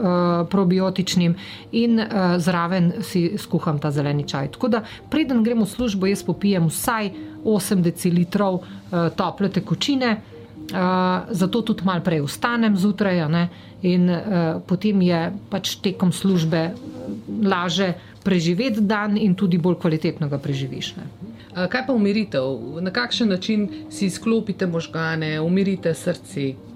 [0.52, 1.36] probiotičnim
[1.72, 4.54] in uh, zraven si skuham ta zeleni čaj.
[4.58, 7.12] Tako da, preden gremo v službo, jaz popijem vsaj
[7.48, 13.24] 8 decilitrov uh, tople tekočine, uh, zato tudi malo prej vstanem zjutraj
[13.82, 16.74] in uh, potem je pač tekom službe
[17.44, 20.96] laže preživeti dan in tudi bolj kvalitetno ga preživiš.
[21.00, 21.06] Ne.
[21.58, 22.44] Kaj pa umiritev?
[22.84, 26.67] Na kakšen način si izklopite možgane, umirite srce?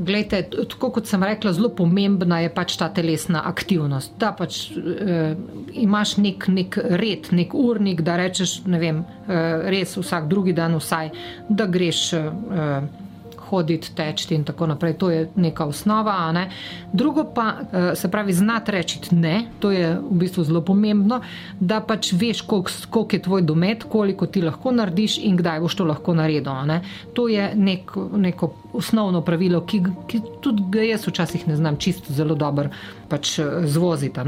[0.00, 4.14] Glejte, tako kot sem rekla, zelo pomembna je pač ta telesna aktivnost.
[4.20, 5.34] Da pač eh,
[5.82, 10.78] imaš nek, nek red, nek urnik, da rečeš, ne vem, eh, res vsak drugi dan,
[10.80, 11.12] vsaj,
[11.52, 12.02] da greš.
[12.16, 13.06] Eh,
[13.50, 14.94] hoditi, teči in tako naprej.
[14.98, 16.32] To je neka osnova.
[16.32, 16.48] Ne?
[16.92, 21.20] Drugo pa eh, se pravi znati reči ne, to je v bistvu zelo pomembno,
[21.60, 25.84] da pač veš, koliko je tvoj domet, koliko ti lahko narediš in kdaj boš to
[25.84, 26.64] lahko naredil.
[26.66, 26.80] Ne?
[27.14, 32.12] To je nek, neko osnovno pravilo, ki, ki tudi ga jaz včasih ne znam čisto
[32.12, 32.70] zelo dobro
[33.08, 34.20] pač eh, zvoziti.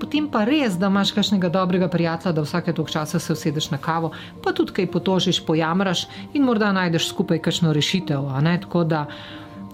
[0.00, 3.78] Potem pa res, da imaš kakšnega dobrega prijatelja, da vsake toliko časa se usedeš na
[3.78, 4.12] kavo,
[4.44, 8.28] pa tudi kaj potožiš, pojamraš in morda najdeš skupaj kakšno rešitev.
[8.60, 9.06] Tako da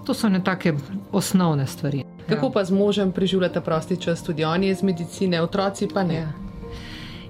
[0.05, 0.73] to so ne take
[1.11, 2.03] osnovne stvari.
[2.29, 2.51] Kako ja.
[2.51, 6.15] pa z možem preživljate prosti čas, tudi on je iz medicine, otroci pa ne?
[6.15, 6.44] Ja.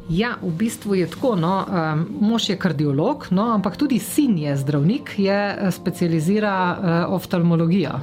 [0.09, 1.33] Ja, v bistvu je tako.
[1.35, 7.13] No, um, mož je kardiolog, no, ampak tudi sin je zdravnik, je eh, specializira uh,
[7.13, 7.93] oftalmologijo.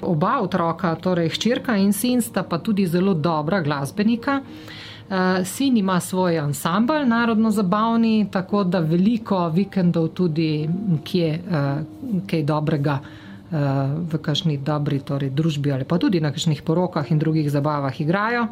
[0.00, 4.40] Oba otroka, torej hčerka in sin, sta pa tudi zelo dobra glasbenika.
[4.40, 10.68] Uh, sin ima svoj ansambl, narodno zabavni, tako da veliko vikendov tudi
[11.04, 12.98] kje uh, kaj dobrega
[13.46, 18.48] v kakšni dobri torej, družbi ali pa tudi na kakšnih porokah in drugih zabavah igrajo.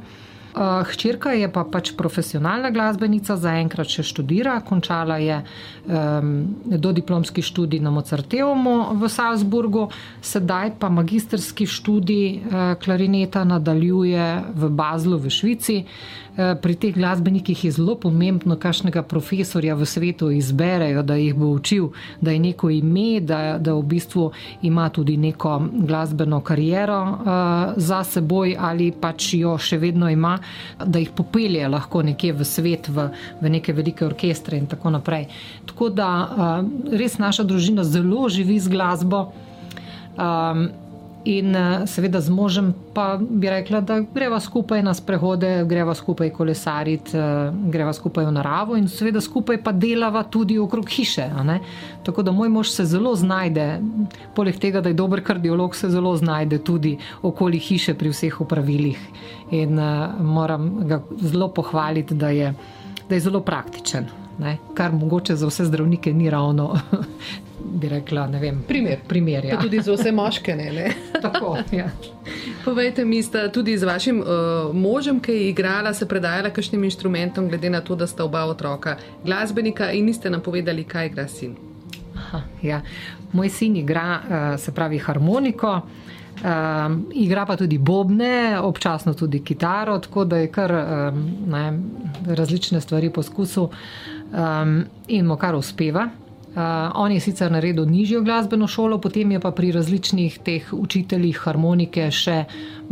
[0.55, 6.29] Uh, hčerka je pa pač profesionalna glasbenica, zaenkrat še študira, končala je um,
[6.63, 9.89] dodiplomski študij na Mozarteumu v Salzburgu,
[10.23, 15.81] sedaj pa magistrski študij uh, klarineta nadaljuje v Bazlu v Švici.
[16.37, 21.53] Eh, pri teh glasbenikih je zelo pomembno, kakšnega profesorja v svetu izberejo, da jih bo
[21.55, 24.33] učil, da je neko ime, da, da v bistvu
[24.67, 27.23] ima tudi neko glasbeno kariero uh,
[27.77, 30.35] za seboj ali pač jo še vedno ima,
[30.83, 33.09] da jih popelje lahko nekje v svet, v,
[33.41, 35.29] v neke velike orkestre in tako naprej.
[35.71, 39.29] Tako da uh, res naša družina zelo živi z glasbo.
[40.19, 40.67] Um,
[41.25, 46.31] In eh, seveda z možem pa bi rekla, da greva skupaj na sprehode, greva skupaj
[46.31, 51.31] kolesariti, eh, greva skupaj v naravo in seveda skupaj pa delava tudi okrog hiše.
[52.05, 53.81] Tako da moj mož se zelo znajde,
[54.35, 59.01] poleg tega, da je dober kardiolog, se zelo znajde tudi okoli hiše pri vseh upravilih.
[59.51, 62.55] In uh, moram ga zelo pohvaliti, da je,
[63.09, 64.07] da je zelo praktičen.
[64.39, 64.59] Ne?
[64.75, 66.75] Kar mogoče za vse zdravnike ni ravno
[67.75, 68.99] bi rekla, ne vem, primer.
[69.09, 69.59] primer ja.
[69.61, 70.71] Tudi za vse moške, ne?
[70.73, 70.93] ne?
[71.25, 71.91] Tako, ja.
[72.65, 77.49] Povejte mi, sta tudi z vašim uh, možem, ki je igrala, se predajala kakšnim inštrumentom,
[77.49, 81.57] glede na to, da sta oba otroka glasbenika in niste nam povedali, kaj igra sin.
[82.17, 82.81] Aha, ja.
[83.33, 85.81] Moj sin igra, uh, se pravi, harmoniko.
[86.35, 91.79] Um, igra pa tudi bobne, občasno tudi kitaro, tako da je kar um, ne,
[92.27, 96.09] različne stvari poskusil um, in mu kar uspeva.
[96.55, 96.61] Uh,
[96.95, 102.05] on je sicer naredil nižjo glasbeno šolo, potem je pa pri različnih teh učiteljih harmonike
[102.15, 102.45] še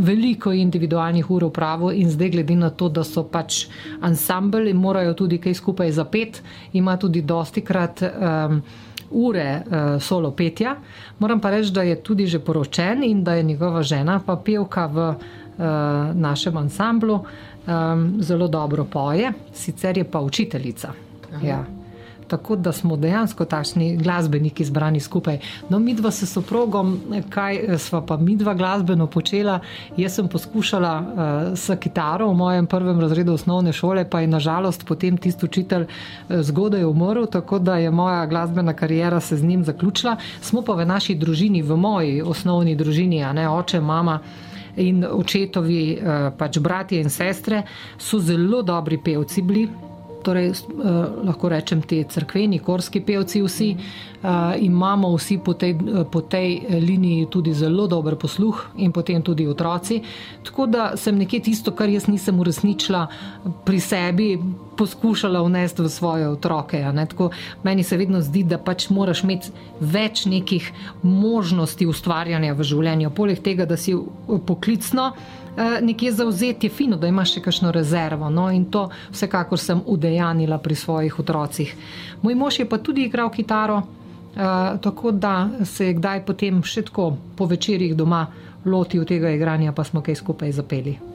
[0.02, 3.68] veliko individualnih ur upravo in zdaj glede na to, da so pač
[4.02, 6.40] ansambl in morajo tudi kaj skupaj zapet,
[6.72, 8.58] ima tudi dosti krat um,
[9.10, 10.72] ure uh, solo petja.
[11.18, 14.86] Moram pa reči, da je tudi že poročen in da je njegova žena pa pevka
[14.86, 15.14] v uh,
[16.14, 17.20] našem ansamblu,
[17.66, 20.92] um, zelo dobro poje, sicer je pa učiteljica.
[21.42, 21.62] Ja.
[22.32, 25.38] Tako da smo dejansko takšni glasbeniki zbrani skupaj.
[25.68, 26.94] No, mi dva se soprogom,
[27.30, 29.58] kaj sva pa mi dva glasbeno počela,
[29.96, 34.86] jaz sem poskušala uh, s kitaro v mojem prvem razredu osnovne šole, pa je nažalost
[34.88, 35.86] potem tisti učitelj
[36.28, 40.16] zgodaj umrl, tako da je moja glasbena karijera se z njim zaključila.
[40.40, 44.20] Smo pa v naši družini, v moji osnovni družini, a ne oče, mama
[44.76, 47.62] in očetovi, eh, pač bratje in sestre,
[47.98, 49.91] so zelo dobri pevci bili.
[50.22, 50.54] Torej, eh,
[51.24, 55.74] lahko rečem, ti crkveni, korski pevci, vsi eh, imamo vsi po tej,
[56.10, 60.02] po tej liniji tudi zelo dober posluh, in potem tudi otroci.
[60.44, 63.06] Tako da sem nekje tisto, kar jaz nisem uresničila
[63.64, 64.38] pri sebi,
[64.76, 66.84] poskušala vnesti v svoje otroke.
[67.08, 67.30] Tako,
[67.62, 70.70] meni se vedno zdi, da pač moraš imeti več nekih
[71.02, 73.10] možnosti ustvarjanja v življenju.
[73.10, 73.94] Poleg tega, da si
[74.46, 78.30] poklicno eh, nekje zauzeti, je fino, da imaš še kakšno rezervo.
[78.30, 78.48] No?
[78.50, 81.74] In to vsekakor sem udejanila pri svojih otrocih.
[82.22, 84.42] Moj mož je pa tudi igral kitaro, eh,
[84.80, 88.26] tako da se je kdaj potem še tako po večerjih doma
[88.64, 91.11] lotil tega igranja, pa smo kaj skupaj zapeli.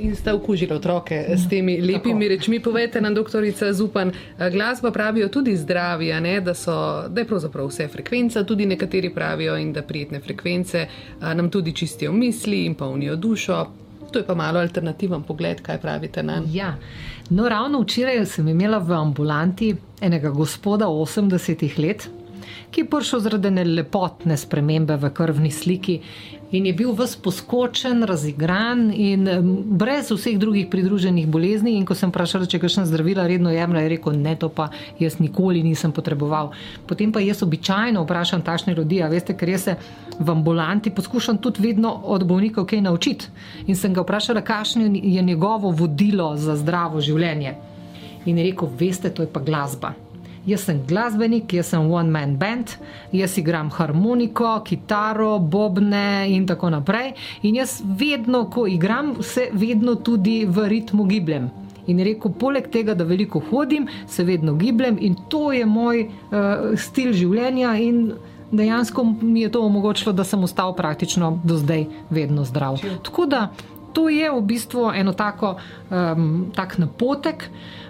[0.00, 2.28] In ste okužili otroke s temi lepimi Tako.
[2.28, 2.60] rečmi.
[2.60, 4.12] Povejte nam, doktorica Zupan,
[4.52, 9.56] glasba pravijo tudi zdravija, ne, da, so, da je pravzaprav vse frekvenca, tudi nekateri pravijo
[9.56, 10.86] in da prijetne frekvence
[11.20, 13.66] nam tudi čistijo misli in polnijo dušo.
[14.12, 16.42] To je pa malo alternativen pogled, kaj pravite na.
[16.52, 16.74] Ja.
[17.30, 22.08] No, ravno včeraj sem imela v ambulanti enega gospoda 80 let,
[22.70, 26.00] ki je prišel zaradi lepotne spremembe v krvni sliki
[26.50, 29.28] in je bil vse poskočen, razigran in
[29.78, 31.76] brez vseh drugih pridruženih bolezni.
[31.78, 35.20] In ko sem vprašal, če kakšna zdravila redno jemlje, je rekel: Ne, to pa jaz
[35.22, 36.50] nikoli nisem potreboval.
[36.86, 39.76] Potem pa jaz običajno vprašam tašne ljudi, a veste, ker jaz se
[40.18, 43.30] v ambulanti poskušam tudi vedno od bolnikov kaj naučiti.
[43.66, 47.54] In sem ga vprašala, kakšno je njegovo vodilo za zdravo življenje.
[48.26, 50.09] In je rekel: Veste, to je pa glasba.
[50.50, 52.72] Jaz sem glasbenik, jaz sem one man band,
[53.14, 57.12] jaz igram harmoniko, kitaro, bobne in tako naprej.
[57.46, 61.50] In jaz vedno, ko igram, se vedno tudi v ritmu gibljem.
[61.86, 66.72] In rekel, poleg tega, da veliko hodim, se vedno gibljem in to je moj uh,
[66.78, 67.76] stil življenja.
[68.50, 72.82] Dejansko mi je to omogočilo, da sem ostal praktično do zdaj vedno zdrav.
[73.06, 73.48] Tako da
[73.92, 75.54] to je v bistvu eno tako
[75.90, 77.46] um, tak napotek.
[77.46, 77.89] Mm,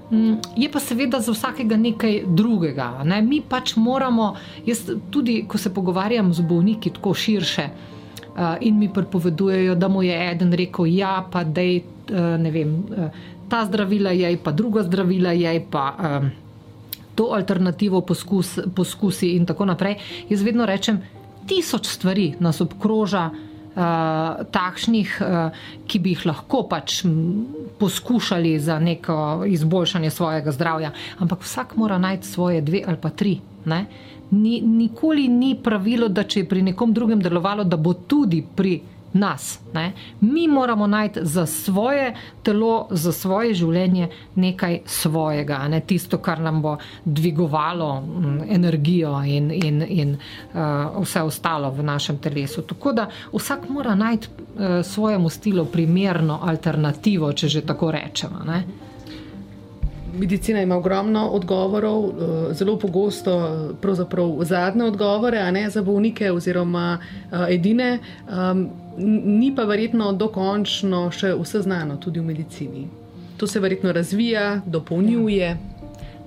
[0.57, 3.05] je pa seveda za vsakega nekaj drugega.
[3.05, 3.23] Ne?
[3.23, 4.35] Mi pač moramo,
[4.67, 10.03] jaz tudi, ko se pogovarjam z bolniki tako širše uh, in mi pripovedujejo, da mu
[10.03, 14.83] je eden rekel, ja, pa da je uh, vem, uh, ta zdravila je, pa druga
[14.83, 16.27] zdravila je, pa uh,
[17.15, 19.97] to alternativo poskus, poskusi in tako naprej.
[20.29, 21.03] Jaz vedno rečem,
[21.47, 23.31] tisoč stvari nas obkroža.
[23.31, 23.50] Uh,
[24.51, 27.03] takšnih, uh, ki bi jih lahko pač
[27.79, 33.39] poskušali za neko izboljšanje svojega zdravja, ampak vsak mora najti svoje dve ali pa tri.
[34.31, 38.77] Ni, nikoli ni pravilo, da če je pri nekom drugem delovalo, da bo tudi pri
[39.13, 39.61] nas.
[39.75, 39.93] Ne?
[40.21, 46.63] Mi moramo najti za svoje telo, za svoje življenje nekaj svojega, ne tisto, kar nam
[46.63, 52.63] bo dvigovalo m, energijo in, in, in uh, vse ostalo v našem telesu.
[52.63, 58.45] Tako da vsak mora najti uh, svojemu stilu primerno alternativo, če že tako rečemo.
[58.47, 58.65] Ne?
[60.19, 63.35] Medicina ima ogromno odgovorov, eh, zelo pogosto
[63.81, 67.99] pravzaprav zadnje odgovore, ne za bolnike oziroma eh, edine,
[68.99, 72.89] ni pa verjetno dokončno še vse znano tudi v medicini.
[73.37, 75.47] To se verjetno razvija, dopolnjuje.
[75.47, 75.70] Ja.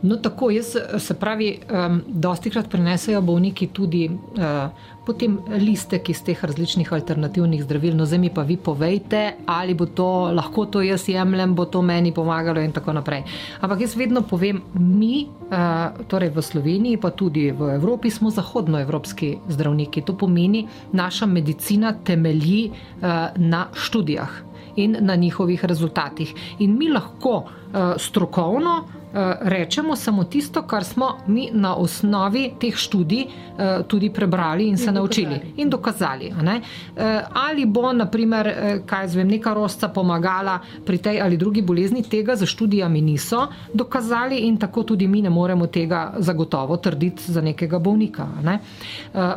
[0.04, 4.70] No, tako jaz se pravi, um, dosti krat prenesejo bolniki tudi uh,
[5.06, 7.96] potem listek iz teh različnih alternativnih zdravil.
[7.96, 11.82] No, zdaj mi pa vi povejte, ali bo to lahko to jaz jemljem, bo to
[11.82, 13.24] meni pomagalo in tako naprej.
[13.62, 19.38] Ampak jaz vedno povem, mi, uh, torej v Sloveniji, pa tudi v Evropi, smo zahodnoevropski
[19.56, 20.04] zdravniki.
[20.04, 24.42] To pomeni, naša medicina temelji uh, na študijah
[24.76, 26.36] in na njihovih rezultatih.
[26.60, 29.03] In mi lahko uh, strokovno Eh,
[29.42, 34.90] rečemo samo tisto, kar smo mi na osnovi teh študij eh, tudi prebrali in se
[34.90, 36.26] in naučili in dokazali.
[36.26, 38.54] Eh, ali bo, naprimer,
[38.86, 44.38] kaj zvem, neka rosca pomagala pri tej ali drugi bolezni, tega za študijami niso dokazali
[44.38, 48.28] in tako tudi mi ne moremo tega zagotovo trditi za nekega bolnika.
[48.44, 48.60] Ne?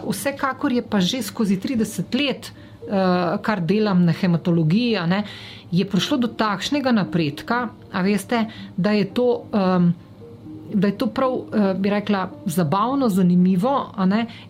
[0.08, 2.52] Vsekakor je pa že skozi 30 let,
[3.42, 5.22] kar delam na hematologiji, ne,
[5.70, 7.68] je prišlo do takšnega napredka,
[8.02, 8.46] veste,
[8.76, 9.46] da je to.
[9.52, 9.94] Um,
[10.66, 13.92] Da je to prav, uh, bi rekla, zabavno, zanimivo,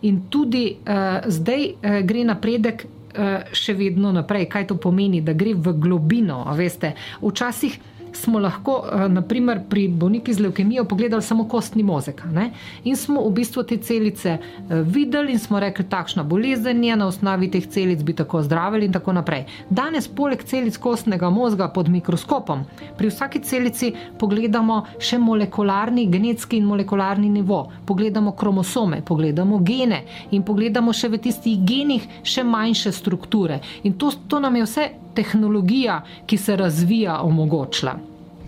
[0.02, 4.46] in tudi uh, zdaj uh, gre napredek uh, še vedno naprej.
[4.48, 6.40] Kaj to pomeni, da gre v globino?
[6.56, 7.76] Veste, včasih
[8.16, 12.22] smo lahko uh, naprimer, pri bolnikih z leukemijo pogledali samo kostni mozek.
[12.32, 12.50] Ne?
[12.84, 17.06] In smo v bistvu te celice uh, videli in smo rekli, takšna bolezen je, na
[17.06, 19.46] osnovi teh celic bi tako zdravili in tako naprej.
[19.70, 22.64] Danes, poleg celic kostnega možga pod mikroskopom,
[22.98, 30.42] pri vsaki celici pogledamo še molekularni, genetski in molekularni nivo, pogledamo kromosome, pogledamo gene in
[30.42, 33.60] pogledamo še v tistih genih še manjše strukture.
[33.84, 34.86] In to, to nam je vse
[35.16, 37.96] tehnologija, ki se razvija, omogočila.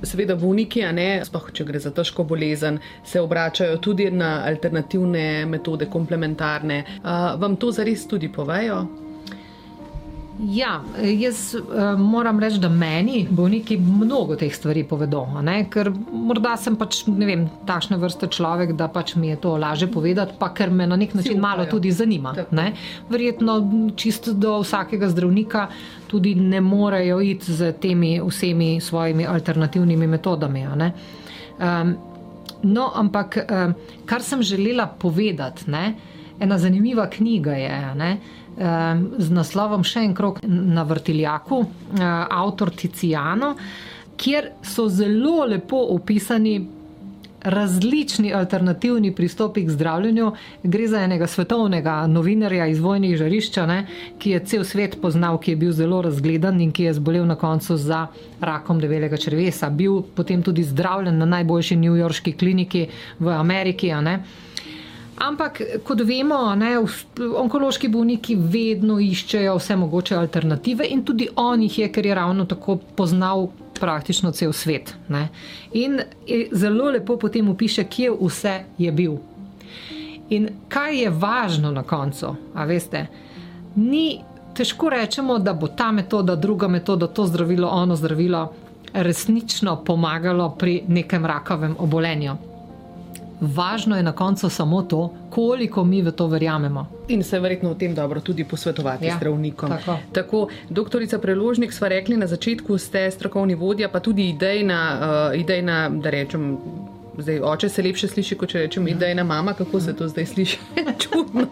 [0.03, 5.47] Seveda, bolniki, a ne, sploh če gre za težko bolezen, se obračajo tudi na alternativne
[5.51, 6.85] metode, komplementarne.
[7.01, 8.85] Uh, vam to zares tudi povejo?
[10.39, 15.25] Ja, jaz uh, moram reči, da meni bolniki mnogo teh stvari povedo.
[15.71, 20.37] Ker morda sem pač vem, takšne vrste človek, da pač mi je to laže povedati,
[20.39, 22.37] pa ker me na nek način malo tudi zanima.
[23.11, 23.59] Verjetno
[23.97, 25.67] čisto do vsakega zdravnika
[26.07, 30.67] tudi ne morejo iti z temi vsemi svojimi alternativnimi metodami.
[30.69, 31.97] Um,
[32.63, 33.75] no, ampak um,
[34.07, 35.95] kar sem želela povedati, ne,
[36.41, 37.79] ena zanimiva knjiga je.
[37.99, 38.19] Ne,
[38.59, 43.55] z naslovom Še en krok na vrtiljaku, eh, avtor Ticijano,
[44.17, 46.75] kjer so zelo lepo opisani.
[47.39, 50.33] Različni alternativni pristopi k zdravljenju.
[50.63, 53.77] Gre za enega svetovnega novinarja iz vojnih žarišča, ne,
[54.19, 57.37] ki je cel svet poznal, ki je bil zelo razgledan in ki je zbolel na
[57.39, 58.07] koncu za
[58.41, 59.71] rakom debelega črvesa.
[59.71, 62.89] Bil potem tudi zdravljen na najboljši newyorški kliniki
[63.21, 63.95] v Ameriki.
[65.19, 66.77] Ampak, kot vemo, ne,
[67.41, 72.47] onkološki bolniki vedno iščejo vse mogoče alternative in tudi on jih je, ker je ravno
[72.47, 73.49] tako poznal
[73.79, 74.95] praktično cel svet.
[75.09, 75.29] Ne.
[75.75, 75.99] In
[76.53, 79.19] zelo lepo potem opiše, kje vse je bil.
[80.31, 83.07] In kaj je važno na koncu, a veste,
[83.75, 84.21] ni
[84.55, 88.49] težko rečemo, da bo ta metoda, druga metoda, to zdravilo, ono zdravilo
[88.93, 92.37] resnično pomagalo pri nekem rakavem obolenju
[93.41, 96.87] važno je na koncu samo to, koliko mi v to verjamemo.
[97.09, 99.71] In se verjetno v tem dobro tudi posvetovati ja, s zdravnikom.
[99.71, 99.99] Tako.
[100.13, 104.81] tako, doktorica Preložnik, sva rekli na začetku, ste strokovni vodja, pa tudi idejna,
[105.33, 106.59] uh, idejna da rečem.
[107.19, 110.07] Zdaj, oče se lepše sliši, kot če rečem, da je ena mama, kako se to
[110.09, 110.59] zdaj sliši.
[111.03, 111.47] Čudno.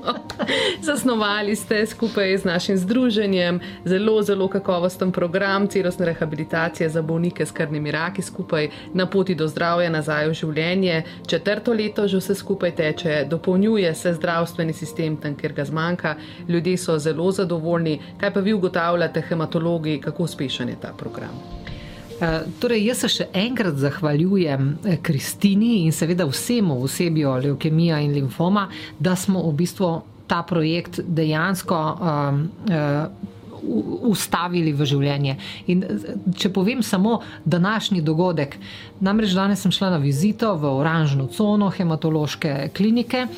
[0.82, 7.50] Zasnovali ste skupaj z našim združenjem zelo, zelo kakovosten program celostne rehabilitacije za bolnike s
[7.50, 11.02] krvnimi raki, skupaj na poti do zdravja, nazaj v življenje.
[11.26, 16.14] Četrto leto že vse skupaj teče, dopolnjuje se zdravstveni sistem tam, kjer ga zmanjka.
[16.48, 17.98] Ljudje so zelo zadovoljni.
[18.20, 21.65] Kaj pa vi ugotavljate, hematologi, kako uspešen je ta program?
[22.20, 28.14] Eh, torej, jaz se še enkrat zahvaljujem eh, Kristini in seveda vsemu osebju leukemija in
[28.16, 29.90] limfoma, da smo v bistvu
[30.26, 33.28] ta projekt dejansko um, uh,
[34.08, 35.36] ustavili v življenje.
[35.70, 35.84] In
[36.34, 38.56] če povem samo današnji dogodek,
[38.98, 43.28] namreč danes sem šla na vizito v oranžno cono hematološke klinike.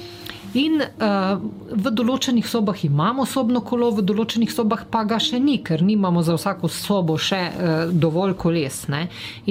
[0.57, 1.37] In uh,
[1.77, 6.23] v določenih sobah imamo sobno kolo, v določenih sobah pa ga še ni, ker nimamo
[6.25, 8.87] za vsako sobo še uh, dovolj koles.
[8.89, 9.03] Ne?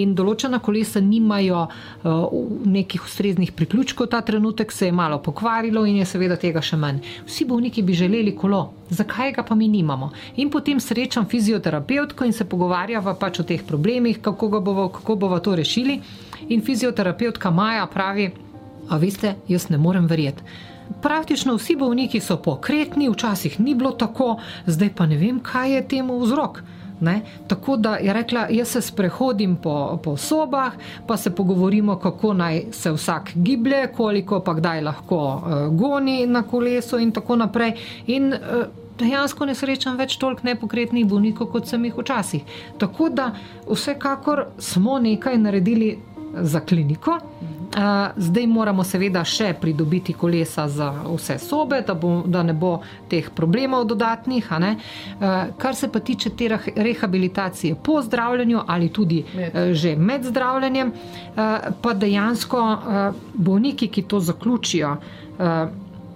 [0.01, 2.33] In določena kolesa nimajo uh,
[2.65, 7.03] nekih ustreznih priključkov, ta trenutek se je malo pokvarilo in je seveda tega še manj.
[7.27, 10.09] Vsi bolniki bi želeli kolo, zakaj ga pa mi nimamo?
[10.41, 15.37] In potem srečam fizioterapevtko in se pogovarjava pač o teh problemih, kako, bovo, kako bomo
[15.45, 15.99] to rešili.
[16.49, 18.31] In fizioterapevtka Maja pravi,
[18.89, 24.37] a veste, jaz ne morem verjeti praktično vsi bolniki so pokretni, včasih ni bilo tako,
[24.65, 26.61] zdaj pa ne vem, kaj je temu vzrok.
[26.99, 27.21] Ne?
[27.47, 30.73] Tako da je rekla, jaz se sprehodim po, po sobah,
[31.07, 36.41] pa se pogovorimo, kako naj se vsak giblje, koliko pa kdaj lahko uh, goni na
[36.43, 37.73] kolesu in tako naprej.
[38.07, 38.39] In uh,
[38.97, 42.57] dejansko ne srečam več toliko nepokretnih bolnikov, kot sem jih včasih.
[42.77, 43.31] Tako da
[43.69, 45.97] vsekakor smo nekaj naredili
[46.41, 47.19] za kliniko.
[48.17, 53.29] Zdaj moramo seveda še pridobiti kolesa za vse sobe, da, bo, da ne bo teh
[53.35, 54.49] problemov dodatnih.
[55.57, 59.73] Kar se pa tiče te rehabilitacije po zdravljenju ali tudi med.
[59.73, 60.93] že med zdravljenjem,
[61.81, 62.63] pa dejansko
[63.33, 64.95] bolniki, ki to zaključijo,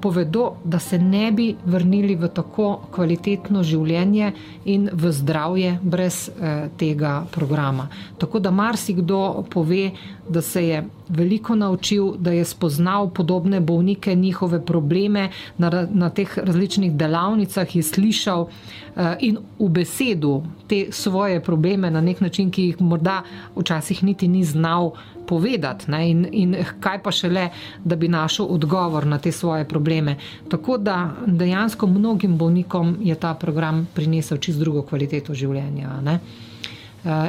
[0.02, 4.32] povedo, da se ne bi vrnili v tako kvalitetno življenje
[4.66, 7.88] in v zdravje brez eh, tega programa.
[8.18, 9.92] Tako da marsikdo pove,
[10.32, 16.38] da se je veliko naučil, da je spoznal podobne bolnike, njihove probleme na, na teh
[16.38, 22.64] različnih delavnicah, je slišal uh, in v besedu te svoje probleme na nek način, ki
[22.64, 23.22] jih morda
[23.56, 24.92] včasih niti ni znal
[25.28, 25.92] povedati.
[25.92, 27.50] In, in kaj pa še le,
[27.84, 30.18] da bi našel odgovor na te svoje probleme.
[30.50, 36.00] Tako da dejansko mnogim bolnikom je ta program prinesel čist drugo kvaliteto življenja.
[36.04, 36.20] Ne?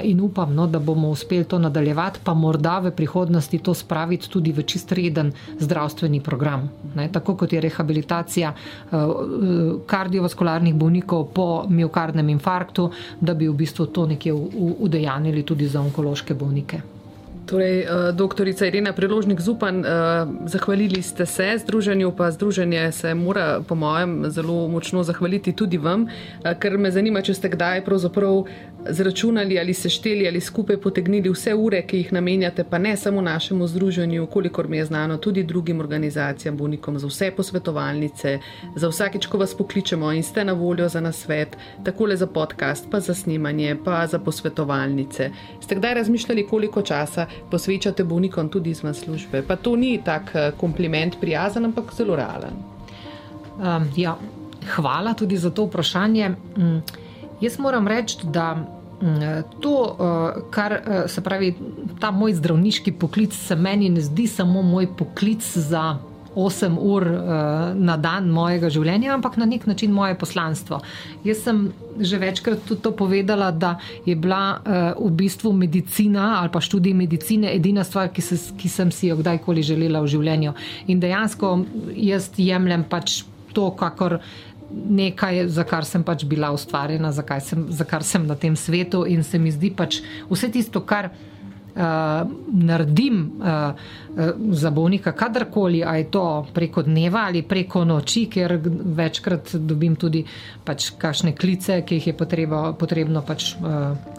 [0.02, 4.52] In upam, no, da bomo uspeli to nadaljevati, pa morda v prihodnosti to spraviti tudi
[4.52, 6.68] v čist reden zdravstveni program.
[6.94, 8.54] Ne, tako kot je rehabilitacija
[9.86, 14.32] kardiovaskularnih bolnikov po miokardnem infarktu, da bi v bistvu to nekje
[14.78, 16.82] udejanili tudi za onkološke bolnike.
[17.46, 19.84] Torej, doktorica Irena Preložnik Zupan,
[20.46, 26.06] zahvalili ste se združenju, pa združenje se mora, po mojem, zelo močno zahvaliti tudi vam,
[26.58, 28.44] ker me zanima, če ste kdaj pravzaprav
[28.90, 33.66] zračunali ali sešteli ali skupaj potegnili vse ure, ki jih namenjate, pa ne samo našemu
[33.66, 38.38] združenju, kolikor mi je znano, tudi drugim organizacijam, bolnikom, za vse posvetovalnice,
[38.76, 43.00] za vsakeč, ko vas pokličemo in ste na voljo za nasvet, takole za podcast, pa
[43.00, 45.30] za snemanje, pa za posvetovalnice.
[45.60, 49.42] Ste kdaj razmišljali, koliko časa posvečate bolnikom tudi izven službe?
[49.42, 52.54] Pa to ni tak eh, kompliment prijazen, ampak zelo realen.
[53.58, 54.16] Um, ja.
[54.74, 56.30] Hvala tudi za to vprašanje.
[56.56, 56.82] Um,
[57.42, 61.54] Jaz moram reči, da mm, to, eh, kar eh, se pravi,
[62.00, 65.98] ta moj zdravniški poklic, se meni ne zdi samo moj poklic za
[66.34, 67.16] 8 ur eh,
[67.74, 70.80] na dan mojega življenja, ampak na nek način moje poslanstvo.
[71.24, 73.74] Jaz sem že večkrat tudi to povedala, da
[74.06, 74.62] je bila
[74.96, 79.18] v bistvu medicina ali pa študij medicine edina stvar, ki, se, ki sem si jo
[79.18, 80.54] kdajkoli želela v življenju.
[80.86, 81.52] In dejansko
[81.92, 84.18] jaz jemljem pač to, kakor
[84.72, 89.04] nekaj, za kar sem pač bila ustvarjena, za, sem, za kar sem na tem svetu
[89.06, 90.00] in se mi zdi pač
[90.30, 93.72] vse tisto, kar uh, naredim uh,
[94.16, 98.58] uh, za bolnika, kadarkoli, a je to preko dneva ali preko noči, ker
[98.96, 100.24] večkrat dobim tudi
[100.64, 103.54] pač kakšne klice, ki jih je potreba, potrebno pač.
[103.60, 104.10] Uh,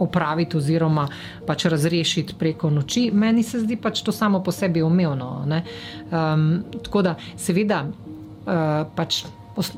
[0.00, 1.02] opraviti oziroma
[1.44, 5.28] pač razrešiti preko noči, meni se zdi pač to samo po sebi umevno.
[5.44, 6.46] Um,
[6.78, 9.26] tako da, seveda, uh, pač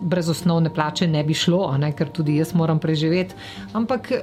[0.00, 3.34] brez osnovne plače ne bi šlo, ne, ker tudi jaz moram preživeti.
[3.72, 4.22] Ampak eh,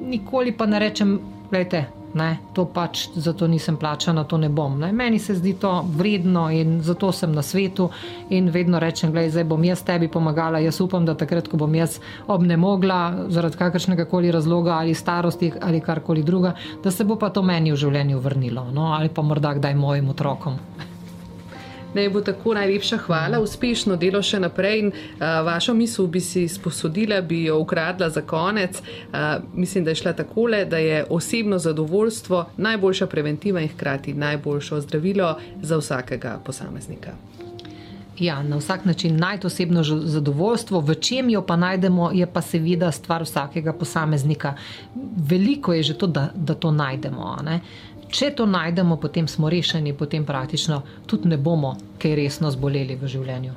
[0.00, 1.18] nikoli pa ne rečem,
[1.50, 2.02] gledajte.
[2.12, 4.74] Ne, to pač zato nisem plačana, to ne bom.
[4.80, 4.90] Ne.
[4.92, 7.88] Meni se zdi to vredno in zato sem na svetu
[8.28, 10.60] in vedno rečem, gledaj, zdaj bom jaz tebi pomagala.
[10.60, 11.96] Jaz upam, da takrat, ko bom jaz
[12.28, 16.52] obnemogla zaradi kakršnega koli razloga ali starosti ali karkoli druga,
[16.84, 20.12] da se bo pa to meni v življenju vrnilo no, ali pa morda kdaj mojim
[20.12, 20.60] otrokom.
[21.94, 24.78] Naj bo tako najlepša hvala, uspešno delo še naprej.
[24.80, 28.80] In, uh, vašo misel bi si sposodila, bi jo ukradla za konec.
[28.80, 34.80] Uh, mislim, da je šla takole, da je osebno zadovoljstvo najboljša preventiva in hkrati najboljše
[34.80, 37.12] zdravilo za vsakega posameznika.
[38.18, 42.92] Ja, na vsak način najti osebno zadovoljstvo, v čem jo pa najdemo, je pa seveda
[42.92, 44.54] stvar vsakega posameznika.
[45.16, 47.36] Veliko je že to, da, da to najdemo.
[47.44, 47.60] Ne?
[48.12, 53.08] Če to najdemo, potem smo rešeni, potem praktično tudi ne bomo kaj resno zboleli v
[53.08, 53.54] življenju.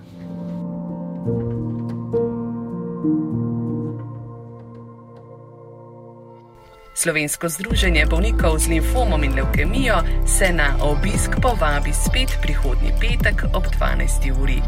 [6.96, 13.68] Slovensko združenje bolnikov z limfomom in leukemijo se na obisk povabi spet prihodnji petek ob
[13.68, 14.32] 12.
[14.42, 14.62] uri.